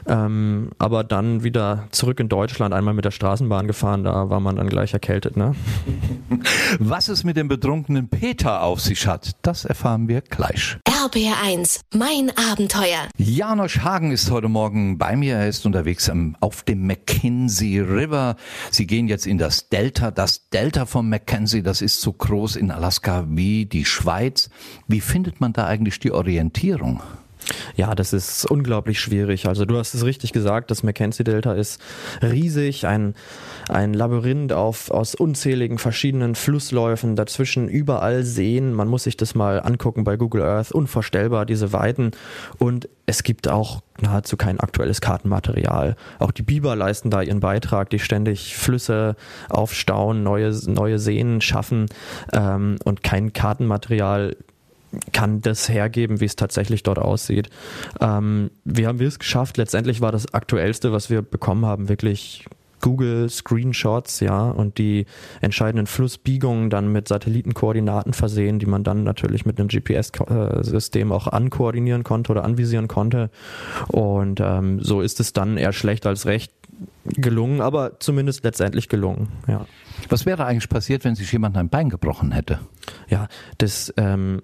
Ähm, 0.08 0.72
aber 0.80 1.04
dann 1.04 1.44
wieder 1.44 1.88
zurück 1.92 2.20
in 2.20 2.30
Deutschland, 2.30 2.74
einmal 2.74 2.94
mit 2.94 3.06
der 3.06 3.12
Straßenbahn 3.12 3.68
gefahren, 3.68 4.04
da 4.04 4.30
war 4.30 4.40
man 4.40 4.56
dann 4.56 4.70
gleich 4.70 4.94
erkältet. 4.94 5.38
Ne? 5.38 5.56
Was 6.80 7.08
es 7.08 7.24
mit 7.24 7.38
dem 7.38 7.48
betrunkenen 7.48 8.10
Peter 8.10 8.64
auf 8.64 8.82
sich 8.82 9.08
hat, 9.08 9.32
das 9.42 9.66
erfahren 9.66 10.08
wir 10.08 10.22
gleich. 10.22 10.78
RBR1, 10.88 11.82
mein 11.96 12.32
Abenteuer. 12.52 13.10
Janosch 13.18 13.80
Hagen 13.80 14.12
ist 14.12 14.32
heute 14.32 14.48
Morgen 14.48 14.98
bei 14.98 15.16
mir. 15.16 15.36
Er 15.36 15.50
ist 15.50 15.66
unterwegs 15.66 16.10
auf 16.40 16.64
dem 16.64 16.88
Mackenzie 16.88 17.80
River. 17.80 18.38
Sie 18.72 18.88
gehen 18.88 19.08
jetzt 19.08 19.28
in 19.28 19.38
das 19.38 19.70
Delta. 19.70 19.83
Das 19.92 20.48
Delta 20.50 20.86
vom 20.86 21.10
Mackenzie, 21.10 21.62
das 21.62 21.82
ist 21.82 22.00
so 22.00 22.14
groß 22.14 22.56
in 22.56 22.72
Alaska 22.72 23.26
wie 23.28 23.66
die 23.66 23.84
Schweiz. 23.84 24.50
Wie 24.88 25.02
findet 25.02 25.42
man 25.42 25.52
da 25.52 25.66
eigentlich 25.68 26.00
die 26.00 26.14
Orientierung? 26.14 27.02
Ja, 27.76 27.96
das 27.96 28.14
ist 28.14 28.46
unglaublich 28.46 29.00
schwierig. 29.00 29.48
Also 29.48 29.66
du 29.66 29.78
hast 29.78 29.94
es 29.94 30.06
richtig 30.06 30.34
gesagt, 30.34 30.72
das 30.72 30.84
Mackenzie 30.84 31.24
Delta 31.24 31.54
ist 31.54 31.82
riesig, 32.22 32.86
ein, 32.86 33.16
ein 33.70 33.94
Labyrinth 33.94 34.54
auf, 34.54 34.92
aus 34.92 35.16
unzähligen 35.16 35.78
verschiedenen 35.78 36.36
Flussläufen, 36.36 37.16
dazwischen 37.16 37.68
überall 37.68 38.24
Seen. 38.24 38.74
Man 38.74 38.88
muss 38.88 39.04
sich 39.04 39.18
das 39.18 39.36
mal 39.36 39.62
angucken 39.62 40.04
bei 40.04 40.18
Google 40.18 40.44
Earth, 40.44 40.72
unvorstellbar, 40.72 41.46
diese 41.46 41.74
Weiten. 41.74 42.12
Und 42.58 42.90
es 43.06 43.24
gibt 43.24 43.48
auch 43.48 43.82
nahezu 44.00 44.38
kein 44.38 44.60
aktuelles 44.60 45.02
Kartenmaterial. 45.02 45.96
Auch 46.20 46.32
die 46.32 46.42
Biber 46.42 46.76
leisten 46.76 47.10
da 47.10 47.22
ihren 47.22 47.40
Beitrag, 47.40 47.90
die 47.90 48.00
ständig 48.00 48.56
Flüsse 48.56 49.16
aufstauen, 49.50 50.24
neue, 50.24 50.52
neue 50.68 51.00
Seen 51.00 51.42
schaffen 51.42 51.88
ähm, 52.32 52.78
und 52.84 53.04
kein 53.04 53.34
Kartenmaterial 53.34 54.36
kann 55.12 55.42
das 55.42 55.70
hergeben, 55.70 56.20
wie 56.20 56.26
es 56.26 56.36
tatsächlich 56.36 56.84
dort 56.84 57.00
aussieht. 57.00 57.50
Ähm, 58.00 58.52
wie 58.64 58.88
haben 58.88 59.00
wir 59.00 59.08
es 59.08 59.20
geschafft? 59.20 59.58
Letztendlich 59.58 60.02
war 60.02 60.12
das 60.12 60.34
Aktuellste, 60.34 60.92
was 60.92 61.10
wir 61.10 61.22
bekommen 61.22 61.66
haben, 61.66 61.90
wirklich 61.90 62.46
Google 62.84 63.30
Screenshots, 63.30 64.20
ja, 64.20 64.50
und 64.52 64.78
die 64.78 65.06
entscheidenden 65.40 65.88
Flussbiegungen 65.88 66.70
dann 66.70 66.92
mit 66.92 67.08
Satellitenkoordinaten 67.08 68.12
versehen, 68.12 68.60
die 68.60 68.66
man 68.66 68.84
dann 68.84 69.06
natürlich 69.06 69.46
mit 69.46 69.58
einem 69.58 69.70
GPS-System 69.70 71.14
auch 71.14 71.28
ankoordinieren 71.28 72.04
konnte 72.04 72.34
oder 72.34 72.44
anvisieren 72.44 72.90
konnte. 72.90 73.30
Und 73.88 74.42
ähm, 74.42 74.82
so 74.82 75.00
ist 75.00 75.22
es 75.22 75.32
dann 75.32 75.56
eher 75.56 75.72
schlecht 75.72 76.06
als 76.06 76.26
recht 76.26 76.52
gelungen, 77.06 77.62
aber 77.62 78.02
zumindest 78.02 78.44
letztendlich 78.44 78.90
gelungen, 78.90 79.30
ja. 79.48 79.66
Was 80.10 80.26
wäre 80.26 80.46
eigentlich 80.46 80.68
passiert, 80.68 81.06
wenn 81.06 81.16
sich 81.16 81.32
jemand 81.32 81.56
ein 81.56 81.70
Bein 81.70 81.90
gebrochen 81.90 82.34
hätte? 82.34 82.60
Ja, 83.08 83.30
das 83.58 83.94
ähm, 83.96 84.42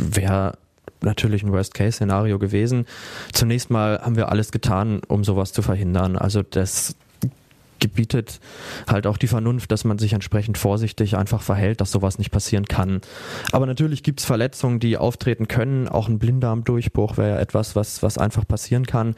wäre 0.00 0.54
natürlich 1.02 1.42
ein 1.42 1.52
Worst-Case-Szenario 1.52 2.38
gewesen. 2.38 2.86
Zunächst 3.32 3.70
mal 3.70 4.00
haben 4.02 4.16
wir 4.16 4.30
alles 4.30 4.52
getan, 4.52 5.00
um 5.08 5.24
sowas 5.24 5.52
zu 5.52 5.62
verhindern. 5.62 6.16
Also 6.16 6.42
das 6.42 6.96
gebietet 7.80 8.40
halt 8.88 9.06
auch 9.06 9.16
die 9.16 9.26
Vernunft, 9.26 9.72
dass 9.72 9.84
man 9.84 9.98
sich 9.98 10.12
entsprechend 10.12 10.58
vorsichtig 10.58 11.16
einfach 11.16 11.42
verhält, 11.42 11.80
dass 11.80 11.90
sowas 11.90 12.18
nicht 12.18 12.30
passieren 12.30 12.66
kann. 12.66 13.00
Aber 13.52 13.66
natürlich 13.66 14.02
gibt's 14.02 14.24
Verletzungen, 14.24 14.80
die 14.80 14.96
auftreten 14.96 15.48
können. 15.48 15.88
Auch 15.88 16.08
ein 16.08 16.18
Blinddarmdurchbruch 16.18 17.16
wäre 17.16 17.30
ja 17.30 17.38
etwas, 17.38 17.76
was, 17.76 18.02
was 18.02 18.18
einfach 18.18 18.46
passieren 18.46 18.86
kann. 18.86 19.14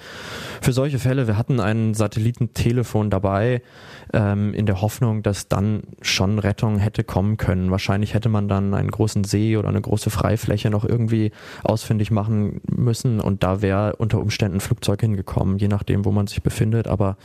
Für 0.61 0.73
solche 0.73 0.99
Fälle, 0.99 1.26
wir 1.26 1.37
hatten 1.37 1.61
ein 1.61 1.95
Satellitentelefon 1.95 3.11
dabei, 3.11 3.62
ähm, 4.12 4.54
in 4.54 4.66
der 4.66 4.81
Hoffnung, 4.81 5.23
dass 5.23 5.49
dann 5.49 5.83
schon 6.00 6.38
Rettung 6.38 6.78
hätte 6.78 7.04
kommen 7.04 7.37
können. 7.37 7.71
Wahrscheinlich 7.71 8.14
hätte 8.14 8.28
man 8.28 8.49
dann 8.49 8.75
einen 8.75 8.90
großen 8.90 9.25
See 9.25 9.57
oder 9.57 9.69
eine 9.69 9.81
große 9.81 10.11
Freifläche 10.11 10.71
noch 10.71 10.85
irgendwie 10.85 11.33
ausfindig 11.64 12.11
machen 12.11 12.61
müssen 12.71 13.21
und 13.21 13.42
da 13.42 13.62
wäre 13.62 13.97
unter 13.97 14.19
Umständen 14.19 14.59
ein 14.59 14.61
Flugzeug 14.61 15.00
hingekommen, 15.00 15.59
je 15.59 15.69
nachdem, 15.69 16.04
wo 16.04 16.12
man 16.12 16.26
sich 16.26 16.42
befindet. 16.42 16.87
Aber 16.87 17.16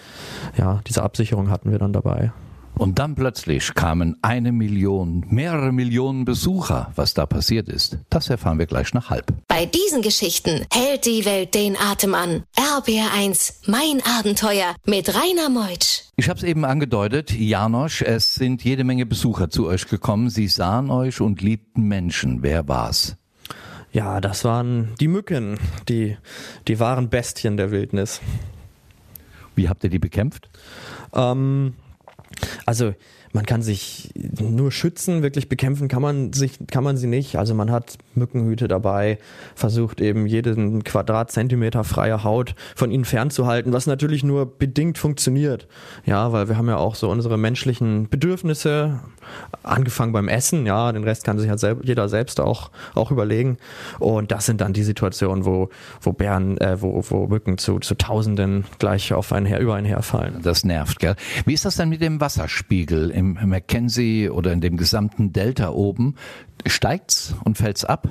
ja, 0.58 0.82
diese 0.88 1.03
Absicht 1.03 1.26
Versicherung 1.27 1.50
hatten 1.50 1.72
wir 1.72 1.77
dann 1.77 1.91
dabei. 1.91 2.31
Und 2.75 3.00
dann 3.00 3.15
plötzlich 3.15 3.74
kamen 3.74 4.17
eine 4.22 4.53
Million, 4.53 5.25
mehrere 5.29 5.74
Millionen 5.74 6.24
Besucher. 6.24 6.91
Was 6.96 7.13
da 7.13 7.25
passiert 7.25 7.67
ist, 7.67 7.98
das 8.10 8.29
erfahren 8.29 8.60
wir 8.60 8.65
gleich 8.65 8.93
nach 8.93 9.10
halb. 9.10 9.34
Bei 9.50 9.65
diesen 9.65 10.01
Geschichten 10.01 10.65
hält 10.72 11.05
die 11.05 11.25
Welt 11.25 11.53
den 11.53 11.75
Atem 11.75 12.13
an. 12.13 12.43
RBR1, 12.55 13.67
mein 13.69 14.01
Abenteuer 14.05 14.74
mit 14.86 15.10
Rainer 15.10 15.50
Meutsch. 15.50 16.03
Ich 16.15 16.29
habe 16.29 16.38
es 16.38 16.43
eben 16.43 16.63
angedeutet, 16.63 17.31
Janosch, 17.31 18.03
es 18.03 18.36
sind 18.36 18.63
jede 18.63 18.86
Menge 18.86 19.05
Besucher 19.05 19.50
zu 19.50 19.67
euch 19.67 19.88
gekommen. 19.88 20.29
Sie 20.29 20.48
sahen 20.48 20.89
euch 20.89 21.19
und 21.19 21.41
liebten 21.41 21.81
Menschen. 21.81 22.41
Wer 22.41 22.69
war's? 22.69 23.17
Ja, 23.91 24.22
das 24.22 24.46
waren 24.46 24.93
die 25.01 25.10
Mücken, 25.10 25.57
die, 25.89 26.15
die 26.69 26.79
wahren 26.79 27.10
Bestien 27.10 27.57
der 27.57 27.72
Wildnis. 27.72 28.22
Wie 29.57 29.67
habt 29.67 29.84
ihr 29.84 29.89
die 29.89 30.00
bekämpft? 30.00 30.50
Ähm, 31.13 31.73
Also 32.65 32.93
man 33.38 33.46
kann 33.46 33.62
sich 33.62 34.10
nur 34.15 34.72
schützen, 34.72 35.22
wirklich 35.22 35.48
bekämpfen 35.48 35.88
kann 35.88 36.01
man 36.01 36.34
sich, 36.34 36.58
kann 36.72 36.84
man 36.84 36.98
sie 36.98 37.06
nicht. 37.06 37.36
Also 37.36 37.53
man 37.53 37.70
hat 37.70 38.00
Mückenhüte 38.15 38.67
dabei, 38.67 39.20
versucht 39.53 40.01
eben 40.01 40.25
jeden 40.25 40.84
Quadratzentimeter 40.84 41.84
freie 41.84 42.24
Haut 42.24 42.56
von 42.75 42.89
ihnen 42.89 43.06
fernzuhalten, 43.06 43.74
was 43.74 43.86
natürlich 43.86 44.24
nur 44.24 44.58
bedingt 44.58 44.98
funktioniert. 44.98 45.67
Ja, 46.03 46.32
weil 46.32 46.50
wir 46.50 46.58
haben 46.58 46.67
ja 46.67 46.77
auch 46.77 46.96
so 46.96 47.12
unsere 47.12 47.38
menschlichen 47.38 48.10
Bedürfnisse, 48.10 49.01
angefangen 49.62 50.13
beim 50.13 50.29
Essen, 50.29 50.65
ja, 50.65 50.91
den 50.91 51.03
Rest 51.03 51.24
kann 51.24 51.38
sich 51.38 51.50
halt 51.50 51.60
selb 51.60 51.86
jeder 51.86 52.10
selbst 52.10 52.39
auch, 52.39 52.72
auch 52.96 53.12
überlegen. 53.12 53.58
Und 54.00 54.32
das 54.32 54.48
sind 54.48 54.62
dann 54.62 54.74
die 54.74 54.84
Situationen, 54.84 55.46
wo, 55.46 55.70
wo 56.01 56.13
Bären, 56.13 56.58
äh, 56.58 56.82
wo, 56.82 57.03
wo 57.10 57.27
Mücken 57.27 57.58
zu, 57.58 57.79
zu 57.79 57.96
Tausenden 57.96 58.65
gleich 58.79 59.13
auf 59.13 59.32
einen 59.32 59.46
her, 59.46 59.60
über 59.60 59.75
einen 59.75 59.86
herfallen. 59.86 60.41
Das 60.41 60.63
nervt, 60.63 61.00
gell? 61.00 61.15
Wie 61.46 61.53
ist 61.53 61.65
das 61.65 61.75
denn 61.75 61.89
mit 61.89 62.01
dem 62.01 62.20
Wasserspiegel 62.20 63.12
im 63.12 63.26
Mackenzie 63.34 64.29
oder 64.29 64.53
in 64.53 64.62
dem 64.62 64.77
gesamten 64.77 65.34
Delta 65.34 65.69
oben? 65.69 66.15
Steigt's 66.65 67.36
und 67.43 67.57
fällt's 67.57 67.86
ab? 67.86 68.07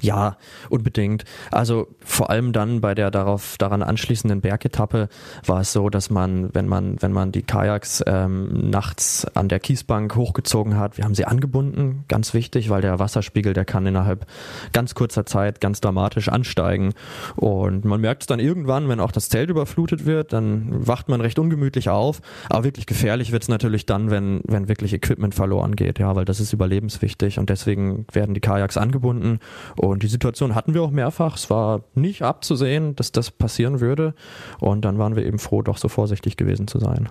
Ja, 0.00 0.36
unbedingt. 0.68 1.24
Also 1.50 1.88
vor 2.04 2.30
allem 2.30 2.52
dann 2.52 2.80
bei 2.80 2.94
der 2.94 3.10
darauf 3.10 3.56
daran 3.58 3.82
anschließenden 3.82 4.40
Bergetappe 4.40 5.08
war 5.44 5.60
es 5.60 5.72
so, 5.72 5.90
dass 5.90 6.10
man, 6.10 6.54
wenn 6.54 6.68
man, 6.68 7.00
wenn 7.00 7.12
man 7.12 7.32
die 7.32 7.42
Kajaks 7.42 8.02
ähm, 8.06 8.70
nachts 8.70 9.26
an 9.34 9.48
der 9.48 9.60
Kiesbank 9.60 10.14
hochgezogen 10.14 10.76
hat, 10.76 10.96
wir 10.98 11.04
haben 11.04 11.14
sie 11.14 11.24
angebunden, 11.24 12.04
ganz 12.08 12.34
wichtig, 12.34 12.70
weil 12.70 12.82
der 12.82 12.98
Wasserspiegel, 12.98 13.52
der 13.52 13.64
kann 13.64 13.86
innerhalb 13.86 14.26
ganz 14.72 14.94
kurzer 14.94 15.26
Zeit 15.26 15.60
ganz 15.60 15.80
dramatisch 15.80 16.28
ansteigen. 16.28 16.92
Und 17.36 17.84
man 17.84 18.00
merkt 18.00 18.22
es 18.22 18.26
dann 18.26 18.40
irgendwann, 18.40 18.88
wenn 18.88 19.00
auch 19.00 19.12
das 19.12 19.28
Zelt 19.28 19.50
überflutet 19.50 20.06
wird, 20.06 20.32
dann 20.32 20.86
wacht 20.86 21.08
man 21.08 21.20
recht 21.20 21.38
ungemütlich 21.38 21.88
auf. 21.88 22.20
Aber 22.48 22.64
wirklich 22.64 22.86
gefährlich 22.86 23.32
wird 23.32 23.42
es 23.42 23.48
natürlich 23.48 23.86
dann, 23.86 24.10
wenn, 24.10 24.40
wenn 24.44 24.68
wirklich 24.68 24.92
Equipment 24.92 25.34
verloren 25.34 25.76
geht, 25.76 25.98
ja, 25.98 26.14
weil 26.14 26.24
das 26.24 26.40
ist 26.40 26.52
überlebenswichtig 26.52 27.38
und 27.38 27.50
deswegen 27.50 28.06
werden 28.12 28.34
die 28.34 28.40
Kajaks 28.40 28.76
angebunden 28.76 29.40
und 29.76 30.02
die 30.02 30.08
Situation 30.08 30.54
hatten 30.54 30.74
wir 30.74 30.82
auch 30.82 30.90
mehrfach. 30.90 31.36
Es 31.36 31.50
war 31.50 31.82
nicht 31.94 32.22
abzusehen, 32.22 32.96
dass 32.96 33.12
das 33.12 33.30
passieren 33.30 33.80
würde. 33.80 34.14
Und 34.60 34.84
dann 34.84 34.98
waren 34.98 35.16
wir 35.16 35.24
eben 35.24 35.38
froh, 35.38 35.62
doch 35.62 35.78
so 35.78 35.88
vorsichtig 35.88 36.36
gewesen 36.36 36.68
zu 36.68 36.78
sein. 36.78 37.08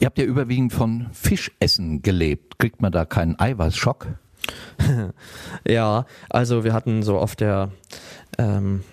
Ihr 0.00 0.06
habt 0.06 0.18
ja 0.18 0.24
überwiegend 0.24 0.72
von 0.72 1.08
Fischessen 1.12 2.02
gelebt. 2.02 2.58
Kriegt 2.58 2.80
man 2.80 2.92
da 2.92 3.04
keinen 3.04 3.38
Eiweißschock? 3.38 4.06
ja, 5.66 6.06
also 6.30 6.64
wir 6.64 6.72
hatten 6.72 7.02
so 7.02 7.18
auf 7.18 7.36
der 7.36 7.70
ähm, 8.38 8.84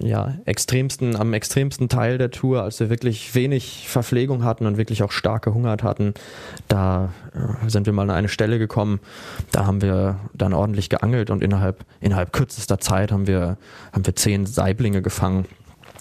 ja, 0.00 0.34
extremsten, 0.44 1.14
am 1.14 1.32
extremsten 1.34 1.88
Teil 1.88 2.18
der 2.18 2.30
Tour, 2.30 2.62
als 2.62 2.80
wir 2.80 2.90
wirklich 2.90 3.34
wenig 3.34 3.88
Verpflegung 3.88 4.42
hatten 4.44 4.66
und 4.66 4.76
wirklich 4.76 5.02
auch 5.04 5.12
stark 5.12 5.44
gehungert 5.44 5.84
hatten, 5.84 6.14
da 6.66 7.12
äh, 7.34 7.68
sind 7.68 7.86
wir 7.86 7.92
mal 7.92 8.02
an 8.02 8.10
eine 8.10 8.28
Stelle 8.28 8.58
gekommen, 8.58 9.00
da 9.52 9.66
haben 9.66 9.82
wir 9.82 10.18
dann 10.34 10.52
ordentlich 10.52 10.90
geangelt 10.90 11.30
und 11.30 11.42
innerhalb, 11.42 11.84
innerhalb 12.00 12.32
kürzester 12.32 12.78
Zeit 12.78 13.12
haben 13.12 13.28
wir, 13.28 13.56
haben 13.92 14.04
wir 14.04 14.16
zehn 14.16 14.46
Saiblinge 14.46 15.00
gefangen. 15.00 15.46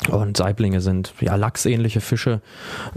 Und 0.10 0.38
Saiblinge 0.38 0.82
sind 0.82 1.14
ja 1.22 1.36
lachsähnliche 1.36 2.02
Fische. 2.02 2.42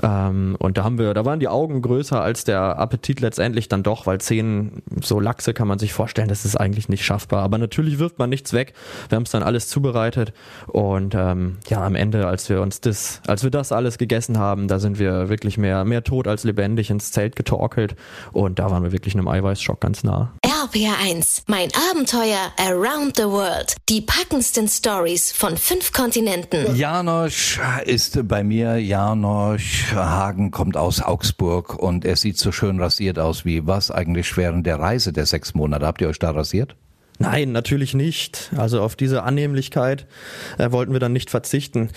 Ähm, 0.03 0.57
und 0.59 0.79
da 0.79 0.85
haben 0.85 0.99
wir, 0.99 1.13
da 1.13 1.25
waren 1.25 1.39
die 1.39 1.49
Augen 1.49 1.83
größer 1.83 2.21
als 2.21 2.45
der 2.45 2.79
Appetit 2.79 3.21
letztendlich 3.21 3.69
dann 3.69 3.83
doch, 3.83 4.07
weil 4.07 4.21
zehn 4.21 4.83
so 5.03 5.21
Lachse 5.21 5.53
kann 5.53 5.69
man 5.69 5.79
sich 5.79 5.93
vorstellen, 5.93 6.29
das 6.29 6.47
ist 6.47 6.57
eigentlich 6.57 6.89
nicht 6.89 7.05
schaffbar. 7.05 7.43
Aber 7.43 7.59
natürlich 7.59 7.99
wirft 7.99 8.19
man 8.19 8.31
nichts 8.31 8.55
weg. 8.55 8.73
Wir 9.11 9.17
haben 9.17 9.25
es 9.25 9.31
dann 9.31 9.43
alles 9.43 9.69
zubereitet. 9.69 10.33
Und 10.67 11.15
ähm, 11.15 11.59
ja, 11.69 11.85
am 11.85 11.95
Ende, 11.95 12.27
als 12.27 12.49
wir 12.49 12.63
uns 12.63 12.81
das, 12.81 13.21
als 13.27 13.43
wir 13.43 13.51
das 13.51 13.71
alles 13.71 13.99
gegessen 13.99 14.39
haben, 14.39 14.67
da 14.67 14.79
sind 14.79 14.99
wir 14.99 15.29
wirklich 15.29 15.59
mehr, 15.59 15.85
mehr 15.85 16.05
tot 16.05 16.27
als 16.27 16.45
lebendig 16.45 16.89
ins 16.89 17.13
Zelt 17.13 17.37
getorkelt. 17.37 17.97
Und 18.33 18.59
da 18.59 18.71
waren 18.71 18.83
wir 18.83 18.93
wirklich 18.93 19.15
einem 19.15 19.29
Eiweißschock 19.29 19.81
ganz 19.81 20.05
nah. 20.05 20.33
RPR1, 20.43 21.43
mein 21.49 21.69
Abenteuer 21.91 22.51
Around 22.59 23.17
the 23.17 23.25
World. 23.25 23.77
Die 23.91 24.01
packendsten 24.01 24.69
Stories 24.69 25.33
von 25.33 25.59
fünf 25.59 25.93
Kontinenten. 25.93 26.75
Janosch 26.95 27.61
ist 27.87 28.29
bei 28.29 28.45
mir. 28.45 28.79
Janosch 28.79 29.93
Hagen 29.95 30.53
kommt 30.53 30.77
aus 30.77 31.03
Augsburg 31.03 31.75
und 31.75 32.05
er 32.05 32.15
sieht 32.15 32.39
so 32.39 32.53
schön 32.53 32.79
rasiert 32.79 33.19
aus 33.19 33.45
wie 33.45 33.67
was 33.67 33.91
eigentlich 33.91 34.37
während 34.37 34.65
der 34.65 34.79
Reise 34.79 35.13
der 35.13 35.27
sechs 35.27 35.55
Monate. 35.55 35.89
Habt 35.89 36.01
ihr 36.03 36.09
euch 36.09 36.21
da 36.21 36.31
rasiert? 36.31 36.77
Nein, 37.19 37.51
natürlich 37.51 37.95
nicht. 37.95 38.53
Also 38.57 38.81
auf 38.81 38.95
diese 38.95 39.25
Annehmlichkeit 39.25 40.07
äh, 40.57 40.71
wollten 40.71 40.93
wir 40.93 41.01
dann 41.01 41.13
nicht 41.13 41.31
verzichten, 41.31 41.89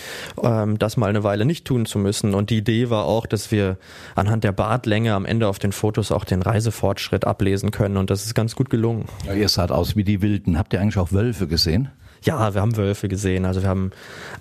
ähm, 0.41 0.79
das 0.79 0.97
mal 0.97 1.11
eine 1.11 1.23
Weile 1.23 1.45
nicht 1.45 1.65
tun 1.65 1.85
zu 1.85 1.99
müssen. 1.99 2.33
Und 2.33 2.49
die 2.49 2.57
Idee 2.57 2.89
war 2.89 3.05
auch, 3.05 3.27
dass 3.27 3.51
wir 3.51 3.77
anhand 4.15 4.43
der 4.43 4.51
Bartlänge 4.51 5.13
am 5.13 5.25
Ende 5.25 5.47
auf 5.47 5.59
den 5.59 5.73
Fotos 5.73 6.11
auch 6.11 6.25
den 6.25 6.41
Reisefortschritt 6.41 7.23
ablesen 7.23 7.69
können. 7.69 7.97
Und 7.97 8.09
das 8.09 8.25
ist 8.25 8.33
ganz 8.33 8.55
gut 8.55 8.71
gelungen. 8.71 9.05
Ja, 9.27 9.33
ihr 9.33 9.47
seht 9.47 9.69
aus 9.69 9.95
wie 9.95 10.03
die 10.03 10.23
Wilden. 10.23 10.57
Habt 10.57 10.73
ihr 10.73 10.81
eigentlich 10.81 10.97
auch 10.97 11.11
Wölfe 11.11 11.45
gesehen? 11.45 11.89
Ja, 12.23 12.53
wir 12.53 12.61
haben 12.61 12.75
Wölfe 12.77 13.07
gesehen. 13.07 13.45
Also 13.45 13.61
wir 13.61 13.69
haben 13.69 13.91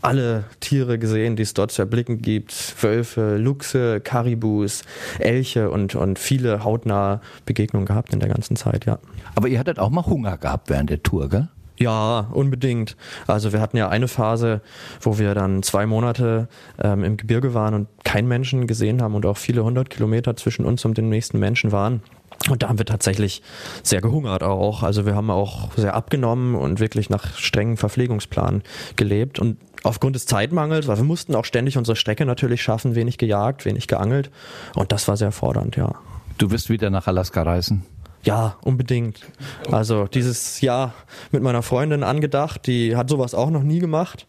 alle 0.02 0.44
Tiere 0.60 0.98
gesehen, 0.98 1.36
die 1.36 1.42
es 1.42 1.54
dort 1.54 1.72
zu 1.72 1.82
erblicken 1.82 2.22
gibt. 2.22 2.52
Wölfe, 2.82 3.36
Luchse, 3.36 4.00
Karibus, 4.00 4.82
Elche 5.18 5.70
und, 5.70 5.94
und 5.94 6.18
viele 6.18 6.64
hautnahe 6.64 7.20
Begegnungen 7.44 7.86
gehabt 7.86 8.12
in 8.12 8.20
der 8.20 8.28
ganzen 8.28 8.56
Zeit, 8.56 8.86
ja. 8.86 8.98
Aber 9.34 9.48
ihr 9.48 9.58
hattet 9.58 9.78
auch 9.78 9.90
mal 9.90 10.06
Hunger 10.06 10.36
gehabt 10.38 10.70
während 10.70 10.90
der 10.90 11.02
Tour, 11.02 11.28
gell? 11.28 11.48
Ja, 11.78 12.28
unbedingt. 12.32 12.96
Also 13.26 13.52
wir 13.52 13.60
hatten 13.60 13.76
ja 13.76 13.88
eine 13.88 14.08
Phase, 14.08 14.62
wo 15.00 15.18
wir 15.18 15.34
dann 15.34 15.62
zwei 15.62 15.86
Monate 15.86 16.48
ähm, 16.82 17.04
im 17.04 17.16
Gebirge 17.16 17.52
waren 17.52 17.74
und 17.74 17.88
keinen 18.04 18.28
Menschen 18.28 18.66
gesehen 18.66 19.02
haben 19.02 19.14
und 19.14 19.26
auch 19.26 19.36
viele 19.36 19.62
hundert 19.62 19.90
Kilometer 19.90 20.36
zwischen 20.36 20.64
uns 20.64 20.84
und 20.84 20.96
den 20.96 21.08
nächsten 21.10 21.38
Menschen 21.38 21.72
waren. 21.72 22.02
Und 22.48 22.62
da 22.62 22.68
haben 22.68 22.78
wir 22.78 22.86
tatsächlich 22.86 23.42
sehr 23.82 24.00
gehungert 24.00 24.42
auch. 24.42 24.82
Also 24.82 25.04
wir 25.04 25.14
haben 25.14 25.30
auch 25.30 25.70
sehr 25.76 25.94
abgenommen 25.94 26.54
und 26.54 26.80
wirklich 26.80 27.10
nach 27.10 27.36
strengen 27.36 27.76
Verpflegungsplan 27.76 28.62
gelebt. 28.96 29.38
Und 29.38 29.58
aufgrund 29.82 30.16
des 30.16 30.26
Zeitmangels, 30.26 30.86
weil 30.86 30.96
wir 30.96 31.04
mussten 31.04 31.34
auch 31.34 31.44
ständig 31.44 31.76
unsere 31.76 31.96
Strecke 31.96 32.24
natürlich 32.24 32.62
schaffen, 32.62 32.94
wenig 32.94 33.18
gejagt, 33.18 33.64
wenig 33.64 33.86
geangelt. 33.86 34.30
Und 34.74 34.92
das 34.92 35.08
war 35.08 35.16
sehr 35.16 35.32
fordernd, 35.32 35.76
ja. 35.76 35.94
Du 36.38 36.50
wirst 36.50 36.68
wieder 36.68 36.90
nach 36.90 37.06
Alaska 37.06 37.42
reisen? 37.42 37.84
Ja, 38.26 38.56
unbedingt. 38.62 39.20
Also 39.70 40.08
dieses 40.08 40.60
Jahr 40.60 40.92
mit 41.30 41.44
meiner 41.44 41.62
Freundin 41.62 42.02
angedacht, 42.02 42.66
die 42.66 42.96
hat 42.96 43.08
sowas 43.08 43.34
auch 43.34 43.50
noch 43.50 43.62
nie 43.62 43.78
gemacht. 43.78 44.26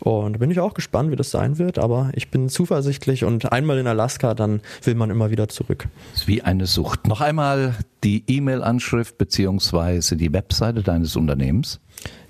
Und 0.00 0.38
bin 0.38 0.50
ich 0.50 0.60
auch 0.60 0.74
gespannt, 0.74 1.10
wie 1.10 1.16
das 1.16 1.30
sein 1.30 1.56
wird. 1.56 1.78
Aber 1.78 2.10
ich 2.14 2.30
bin 2.30 2.50
zuversichtlich 2.50 3.24
und 3.24 3.50
einmal 3.50 3.78
in 3.78 3.86
Alaska, 3.86 4.34
dann 4.34 4.60
will 4.84 4.96
man 4.96 5.08
immer 5.08 5.30
wieder 5.30 5.48
zurück. 5.48 5.88
Das 6.12 6.22
ist 6.22 6.28
wie 6.28 6.42
eine 6.42 6.66
Sucht. 6.66 7.06
Noch 7.06 7.22
einmal 7.22 7.74
die 8.04 8.22
E-Mail-Anschrift 8.26 9.16
beziehungsweise 9.16 10.18
die 10.18 10.30
Webseite 10.30 10.82
deines 10.82 11.16
Unternehmens. 11.16 11.80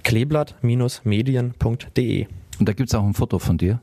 Kleeblatt-medien.de 0.04 2.26
Und 2.60 2.68
da 2.68 2.72
gibt 2.74 2.90
es 2.90 2.94
auch 2.94 3.04
ein 3.04 3.14
Foto 3.14 3.40
von 3.40 3.58
dir? 3.58 3.80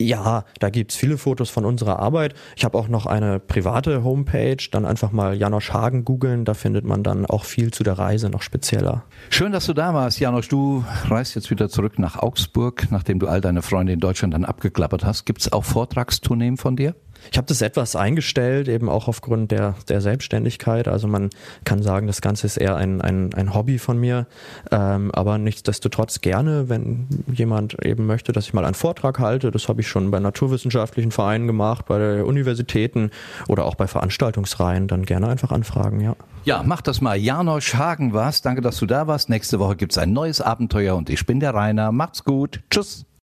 Ja, 0.00 0.44
da 0.60 0.70
gibt's 0.70 0.94
viele 0.94 1.18
Fotos 1.18 1.50
von 1.50 1.64
unserer 1.64 1.98
Arbeit. 1.98 2.34
Ich 2.56 2.64
habe 2.64 2.78
auch 2.78 2.88
noch 2.88 3.06
eine 3.06 3.40
private 3.40 4.04
Homepage, 4.04 4.56
dann 4.70 4.84
einfach 4.84 5.10
mal 5.10 5.34
Janosch 5.34 5.72
Hagen 5.72 6.04
googeln, 6.04 6.44
da 6.44 6.54
findet 6.54 6.84
man 6.84 7.02
dann 7.02 7.26
auch 7.26 7.44
viel 7.44 7.72
zu 7.72 7.82
der 7.82 7.98
Reise 7.98 8.30
noch 8.30 8.42
spezieller. 8.42 9.02
Schön, 9.30 9.50
dass 9.50 9.66
du 9.66 9.72
da 9.72 9.94
warst, 9.94 10.20
Janosch. 10.20 10.48
Du 10.48 10.84
reist 11.08 11.34
jetzt 11.34 11.50
wieder 11.50 11.68
zurück 11.68 11.98
nach 11.98 12.16
Augsburg, 12.16 12.86
nachdem 12.90 13.18
du 13.18 13.26
all 13.26 13.40
deine 13.40 13.62
Freunde 13.62 13.92
in 13.92 14.00
Deutschland 14.00 14.34
dann 14.34 14.44
abgeklappert 14.44 15.04
hast. 15.04 15.24
Gibt's 15.26 15.52
auch 15.52 15.64
Vortragstourneen 15.64 16.56
von 16.56 16.76
dir? 16.76 16.94
Ich 17.30 17.36
habe 17.36 17.46
das 17.46 17.60
etwas 17.60 17.96
eingestellt, 17.96 18.68
eben 18.68 18.88
auch 18.88 19.08
aufgrund 19.08 19.50
der, 19.50 19.74
der 19.88 20.00
Selbstständigkeit. 20.00 20.88
Also 20.88 21.08
man 21.08 21.30
kann 21.64 21.82
sagen, 21.82 22.06
das 22.06 22.20
Ganze 22.20 22.46
ist 22.46 22.56
eher 22.56 22.76
ein, 22.76 23.00
ein, 23.00 23.34
ein 23.34 23.54
Hobby 23.54 23.78
von 23.78 23.98
mir. 23.98 24.26
Ähm, 24.70 25.10
aber 25.12 25.38
nichtsdestotrotz 25.38 26.20
gerne, 26.20 26.68
wenn 26.68 27.06
jemand 27.32 27.84
eben 27.84 28.06
möchte, 28.06 28.32
dass 28.32 28.46
ich 28.46 28.54
mal 28.54 28.64
einen 28.64 28.74
Vortrag 28.74 29.18
halte. 29.18 29.50
Das 29.50 29.68
habe 29.68 29.80
ich 29.80 29.88
schon 29.88 30.10
bei 30.10 30.20
naturwissenschaftlichen 30.20 31.10
Vereinen 31.10 31.46
gemacht, 31.46 31.86
bei 31.86 32.22
Universitäten 32.22 33.10
oder 33.48 33.64
auch 33.64 33.74
bei 33.74 33.86
Veranstaltungsreihen. 33.86 34.88
Dann 34.88 35.04
gerne 35.04 35.28
einfach 35.28 35.52
anfragen, 35.52 36.00
ja. 36.00 36.16
Ja, 36.44 36.62
mach 36.64 36.80
das 36.80 37.00
mal. 37.00 37.16
Janosch 37.16 37.74
Hagen 37.74 38.12
war's. 38.14 38.40
Danke, 38.42 38.62
dass 38.62 38.78
du 38.78 38.86
da 38.86 39.06
warst. 39.06 39.28
Nächste 39.28 39.58
Woche 39.58 39.76
gibt's 39.76 39.98
ein 39.98 40.12
neues 40.12 40.40
Abenteuer 40.40 40.96
und 40.96 41.10
ich 41.10 41.26
bin 41.26 41.40
der 41.40 41.52
Rainer. 41.52 41.92
Macht's 41.92 42.24
gut. 42.24 42.60
Tschüss. 42.70 43.07